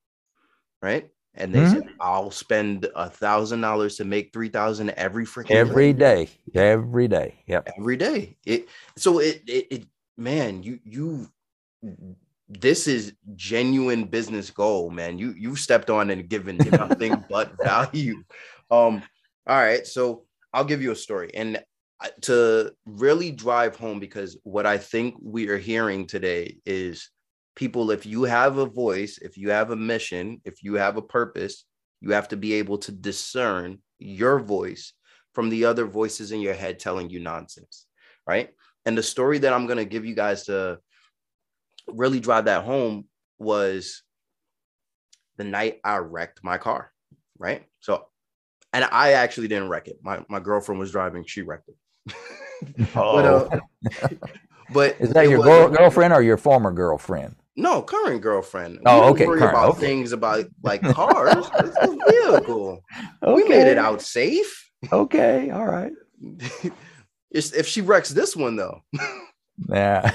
[0.80, 1.10] right?
[1.34, 1.74] And they mm-hmm.
[1.74, 6.28] said I'll spend a thousand dollars to make three thousand every freaking every day.
[6.52, 6.70] day.
[6.70, 7.42] every day.
[7.46, 8.36] Yep, every day.
[8.44, 9.86] It so it, it it
[10.16, 11.28] man, you you
[12.48, 15.18] this is genuine business goal, man.
[15.18, 18.22] You you stepped on and given nothing but value.
[18.70, 19.02] Um,
[19.46, 21.62] all right, so I'll give you a story and
[22.22, 27.10] to really drive home because what I think we are hearing today is
[27.54, 31.02] people, if you have a voice, if you have a mission, if you have a
[31.02, 31.64] purpose,
[32.00, 34.92] you have to be able to discern your voice
[35.34, 37.86] from the other voices in your head telling you nonsense,
[38.26, 38.50] right?
[38.84, 40.78] And the story that I'm going to give you guys to
[41.86, 43.06] really drive that home
[43.38, 44.02] was
[45.36, 46.92] the night I wrecked my car,
[47.38, 47.64] right?
[47.80, 48.06] So
[48.72, 49.98] and I actually didn't wreck it.
[50.02, 52.14] My my girlfriend was driving; she wrecked it.
[52.94, 53.48] Oh.
[53.50, 53.64] But
[54.04, 54.08] uh,
[54.72, 57.34] but Is that your was- girl, girlfriend or your former girlfriend?
[57.56, 58.80] No, current girlfriend.
[58.86, 59.80] Oh, okay, Worry current, about okay.
[59.80, 61.50] things about like cars.
[61.58, 62.82] it's a vehicle.
[63.26, 64.70] We made it out safe.
[64.92, 65.92] Okay, all right.
[67.34, 68.82] If she wrecks this one though,
[69.70, 70.12] Yeah.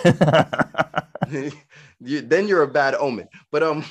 [1.99, 3.27] you, then you're a bad omen.
[3.51, 3.83] But um,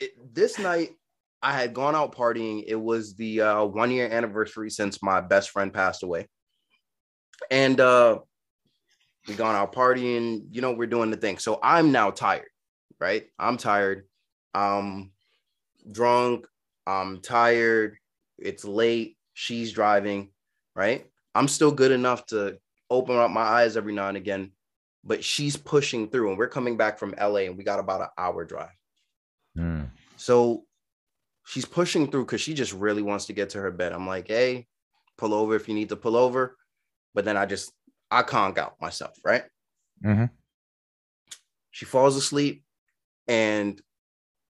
[0.00, 0.90] it, this night
[1.42, 2.64] I had gone out partying.
[2.66, 6.26] It was the uh, one year anniversary since my best friend passed away,
[7.52, 8.18] and uh,
[9.26, 10.46] we gone out partying.
[10.50, 11.38] You know, we're doing the thing.
[11.38, 12.48] So I'm now tired,
[13.00, 13.26] right?
[13.38, 14.06] I'm tired.
[14.54, 15.12] I'm
[15.90, 16.46] drunk.
[16.86, 17.96] I'm tired.
[18.38, 19.16] It's late.
[19.32, 20.30] She's driving,
[20.74, 21.06] right?
[21.34, 22.58] I'm still good enough to
[22.90, 24.52] open up my eyes every now and again,
[25.02, 28.08] but she's pushing through, and we're coming back from LA, and we got about an
[28.16, 28.68] hour drive.
[29.56, 29.84] Hmm.
[30.16, 30.64] So
[31.44, 33.92] she's pushing through because she just really wants to get to her bed.
[33.92, 34.66] I'm like, hey,
[35.16, 36.56] pull over if you need to pull over.
[37.14, 37.72] But then I just
[38.14, 39.44] I conk out myself, right?
[40.04, 40.30] Mhm.
[41.70, 42.64] She falls asleep,
[43.26, 43.80] and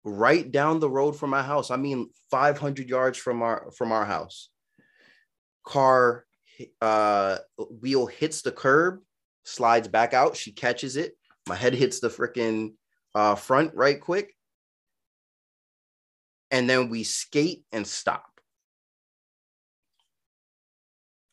[0.05, 4.05] right down the road from my house, I mean 500 yards from our from our
[4.05, 4.51] house,
[5.65, 6.27] car
[6.81, 7.39] uh
[7.81, 9.01] wheel hits the curb,
[9.45, 10.37] slides back out.
[10.37, 11.17] She catches it.
[11.49, 12.75] My head hits the freaking
[13.15, 14.35] uh front right quick
[16.51, 18.41] and then we skate and stop.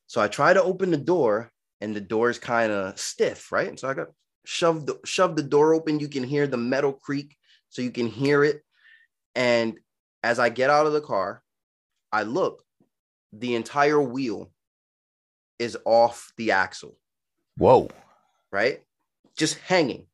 [0.08, 1.52] So I try to open the door,
[1.82, 3.68] and the door is kind of stiff, right?
[3.68, 4.08] And So I got
[4.46, 6.00] shoved shoved the door open.
[6.00, 7.36] You can hear the metal creak,
[7.70, 8.62] so you can hear it.
[9.36, 9.80] And
[10.24, 11.44] as I get out of the car,
[12.12, 12.64] I look,
[13.34, 14.52] the entire wheel
[15.58, 16.98] is off the axle,
[17.58, 17.90] Whoa.
[18.52, 18.82] right?
[19.38, 20.08] Just hanging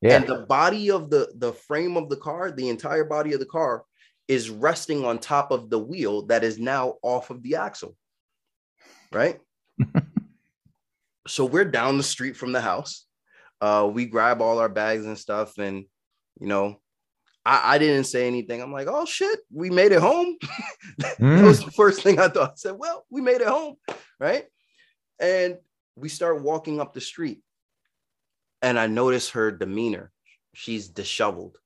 [0.00, 0.16] Yeah.
[0.16, 3.46] and the body of the the frame of the car the entire body of the
[3.46, 3.84] car
[4.28, 7.96] is resting on top of the wheel that is now off of the axle
[9.12, 9.40] right
[11.26, 13.06] so we're down the street from the house
[13.60, 15.84] uh we grab all our bags and stuff and
[16.40, 16.80] you know
[17.44, 18.60] I, I didn't say anything.
[18.60, 20.36] I'm like, oh shit, we made it home.
[20.98, 21.46] that Mm.
[21.46, 22.50] was the first thing I thought.
[22.50, 23.76] I said, well, we made it home,
[24.18, 24.46] right?
[25.20, 25.58] And
[25.94, 27.38] we start walking up the street
[28.62, 30.10] and I notice her demeanor.
[30.54, 31.56] She's disheveled.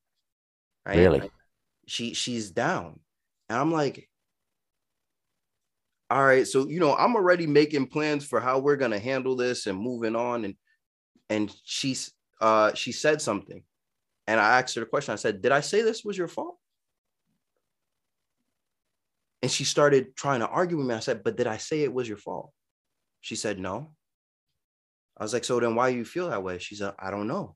[0.85, 0.99] Right?
[0.99, 1.31] Really?
[1.87, 3.01] She she's down.
[3.49, 4.07] And I'm like,
[6.11, 9.67] all right, so you know, I'm already making plans for how we're gonna handle this
[9.67, 10.45] and moving on.
[10.45, 10.55] And
[11.29, 13.63] and she's uh she said something.
[14.27, 15.13] And I asked her the question.
[15.13, 16.57] I said, Did I say this was your fault?
[19.43, 20.95] And she started trying to argue with me.
[20.95, 22.53] I said, But did I say it was your fault?
[23.21, 23.93] She said, No.
[25.17, 26.59] I was like, So then why do you feel that way?
[26.59, 27.55] She said, I don't know.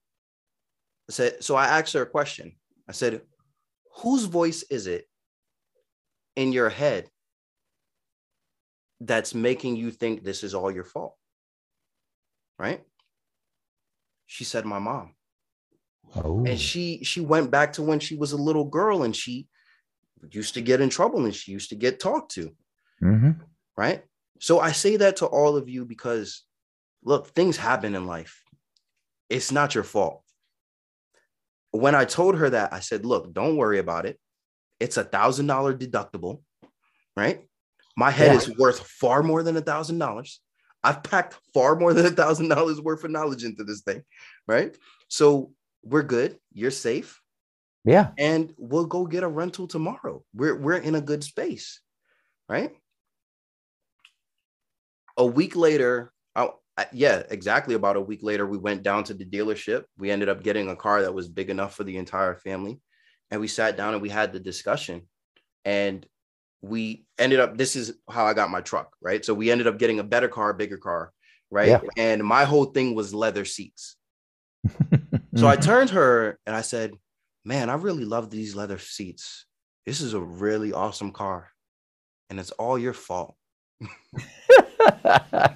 [1.09, 2.57] I said, So I asked her a question.
[2.89, 3.23] I said,
[3.97, 5.07] Whose voice is it
[6.37, 7.09] in your head
[9.01, 11.17] that's making you think this is all your fault?
[12.59, 12.83] Right?
[14.27, 15.15] She said, My mom
[16.17, 16.45] Oh.
[16.45, 19.49] and she she went back to when she was a little girl and she
[20.31, 22.55] used to get in trouble and she used to get talked to
[23.01, 23.31] hmm
[23.77, 24.05] right
[24.39, 26.45] so i say that to all of you because
[27.03, 28.43] look things happen in life
[29.29, 30.23] it's not your fault
[31.73, 34.21] when i told her that i said look don't worry about it
[34.79, 36.43] it's a thousand dollar deductible
[37.17, 37.49] right
[37.97, 38.39] my head Yeah.
[38.39, 40.41] is worth far more than a thousand dollars
[40.83, 44.03] i've packed far more than a thousand dollars worth of knowledge into this thing
[44.47, 44.77] right
[45.09, 45.53] so
[45.83, 47.21] we're good you're safe
[47.85, 48.11] Yeah.
[48.19, 50.25] and we'll go get a rental tomorrow.
[50.35, 51.81] We're we're in a good space,
[52.49, 52.73] right?
[55.17, 56.49] A week later, I,
[56.93, 59.85] yeah, exactly about a week later, we went down to the dealership.
[59.97, 62.81] We ended up getting a car that was big enough for the entire family,
[63.31, 65.07] and we sat down and we had the discussion,
[65.65, 66.05] and
[66.69, 67.57] we ended up.
[67.57, 69.25] This is how I got my truck, right?
[69.25, 71.13] So we ended up getting a better car, bigger car,
[71.51, 71.69] right?
[71.69, 71.81] Yeah.
[71.97, 73.97] And my whole thing was leather seats.
[75.37, 76.93] So I turned her and I said,
[77.45, 79.47] Man, I really love these leather seats.
[79.85, 81.51] This is a really awesome car.
[82.31, 83.35] And it's all your fault.
[85.05, 85.51] I,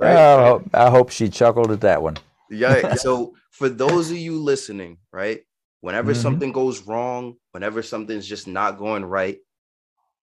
[0.00, 2.18] hope, I hope she chuckled at that one.
[2.50, 2.94] Yeah.
[3.06, 5.40] so for those of you listening, right?
[5.80, 6.22] Whenever Mhm.
[6.22, 9.38] something goes wrong, whenever something's just not going right,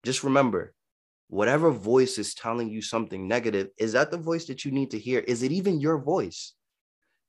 [0.08, 0.74] just remember
[1.28, 5.00] whatever voice is telling you something negative, is that the voice that you need to
[5.00, 5.20] hear?
[5.20, 6.54] Is it even your voice?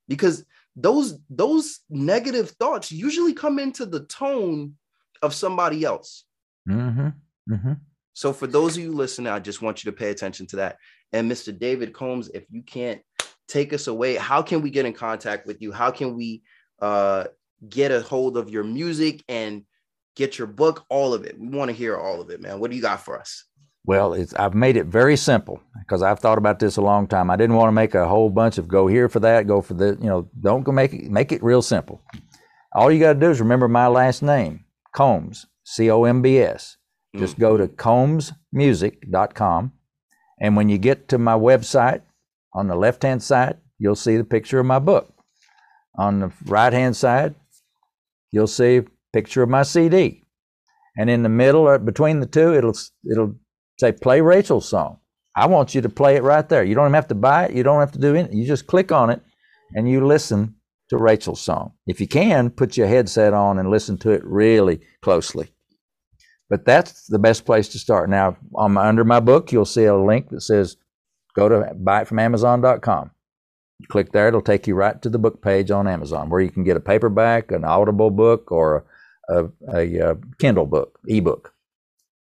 [0.06, 0.44] Because
[0.76, 4.74] those those negative thoughts usually come into the tone
[5.22, 6.24] of somebody else.
[6.66, 7.08] hmm
[7.48, 7.72] hmm
[8.14, 10.76] So for those of you listening, I just want you to pay attention to that.
[11.12, 11.50] And Mr.
[11.66, 13.00] David Combs, if you can't
[13.48, 15.72] take us away, how can we get in contact with you?
[15.72, 16.42] How can we
[16.80, 17.24] uh,
[17.68, 19.64] get a hold of your music and
[20.18, 21.38] get your book, all of it.
[21.38, 22.60] We want to hear all of it, man.
[22.60, 23.44] What do you got for us?
[23.84, 27.30] Well, it's, I've made it very simple because I've thought about this a long time.
[27.30, 29.72] I didn't want to make a whole bunch of go here for that, go for
[29.72, 32.02] the, you know, don't go make it, make it real simple.
[32.74, 36.38] All you got to do is remember my last name, Combs, C O M B
[36.38, 36.76] S.
[37.16, 37.20] Mm.
[37.20, 39.72] Just go to combsmusic.com.
[40.40, 42.02] And when you get to my website,
[42.52, 45.14] on the left hand side, you'll see the picture of my book.
[45.96, 47.34] On the right hand side,
[48.30, 48.82] you'll see
[49.12, 50.24] picture of my CD.
[50.96, 52.76] And in the middle or between the two, it'll
[53.10, 53.36] it'll
[53.78, 54.98] say play Rachel's song.
[55.36, 56.64] I want you to play it right there.
[56.64, 57.54] You don't even have to buy it.
[57.54, 58.36] You don't have to do anything.
[58.36, 59.22] You just click on it
[59.74, 60.56] and you listen
[60.88, 61.74] to Rachel's song.
[61.86, 65.50] If you can, put your headset on and listen to it really closely.
[66.50, 68.08] But that's the best place to start.
[68.08, 70.76] Now, on my, under my book, you'll see a link that says
[71.36, 73.10] go to buy it from Amazon.com.
[73.78, 76.50] You click there, it'll take you right to the book page on Amazon where you
[76.50, 78.86] can get a paperback, an Audible book, or
[79.28, 81.54] a, a, a Kindle book, ebook.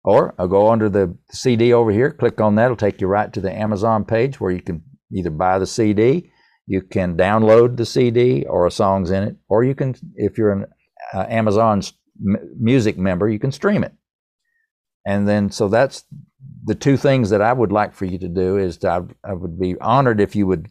[0.04, 3.32] Or I'll go under the CD over here, click on that, it'll take you right
[3.32, 6.30] to the Amazon page where you can either buy the CD,
[6.66, 10.52] you can download the CD or a song's in it, or you can, if you're
[10.52, 10.66] an
[11.12, 11.82] uh, Amazon
[12.58, 13.94] music member, you can stream it.
[15.06, 16.04] And then, so that's
[16.64, 19.34] the two things that I would like for you to do is to, I, I
[19.34, 20.70] would be honored if you would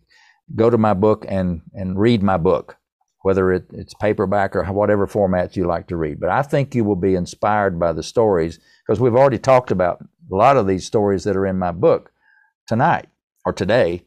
[0.55, 2.77] go to my book and, and read my book,
[3.24, 6.20] whether it, it's paperback or whatever format you like to read.
[6.20, 10.06] But I think you will be inspired by the stories because we've already talked about
[10.32, 12.12] a lot of these stories that are in my book
[12.68, 13.08] tonight
[13.45, 14.04] or today.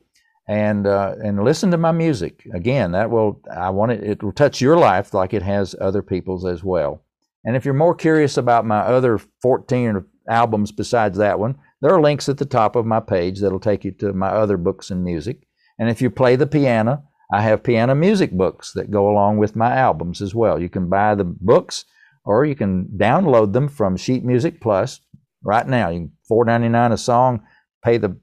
[0.49, 2.93] And uh, and listen to my music again.
[2.93, 4.05] That will I want it.
[4.05, 7.03] It will touch your life like it has other people's as well.
[7.45, 12.01] And if you're more curious about my other 14 albums besides that one, there are
[12.01, 15.03] links at the top of my page that'll take you to my other books and
[15.03, 15.49] music.
[15.81, 19.57] And if you play the piano, I have piano music books that go along with
[19.57, 20.61] my albums as well.
[20.61, 21.85] You can buy the books
[22.25, 25.01] or you can download them from Sheet Music Plus
[25.43, 25.91] right now.
[25.91, 27.43] You $4.99 a song,
[27.85, 28.17] pay the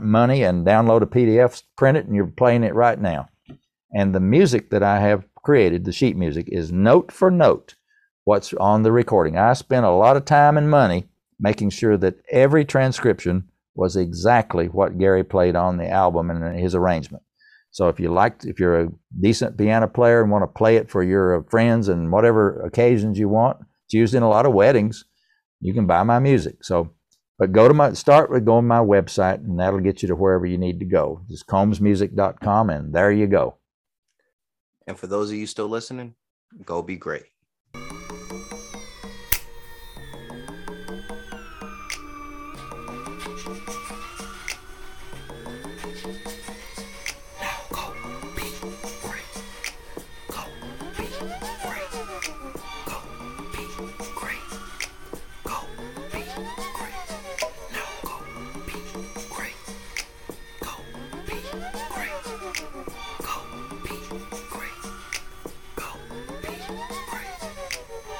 [0.00, 3.28] money and download a PDF, print it, and you're playing it right now.
[3.92, 7.74] And the music that I have created, the sheet music, is note for note
[8.24, 9.36] what's on the recording.
[9.36, 11.08] I spent a lot of time and money
[11.38, 16.74] making sure that every transcription was exactly what Gary played on the album and his
[16.74, 17.22] arrangement.
[17.72, 18.88] So if you like, if you're a
[19.18, 23.18] decent piano player and want to play it for your uh, friends and whatever occasions
[23.18, 25.06] you want, it's used in a lot of weddings.
[25.60, 26.64] You can buy my music.
[26.64, 26.90] So,
[27.38, 30.14] but go to my start with going to my website, and that'll get you to
[30.14, 31.22] wherever you need to go.
[31.30, 33.56] Just combsmusic.com, and there you go.
[34.86, 36.14] And for those of you still listening,
[36.66, 37.24] go be great.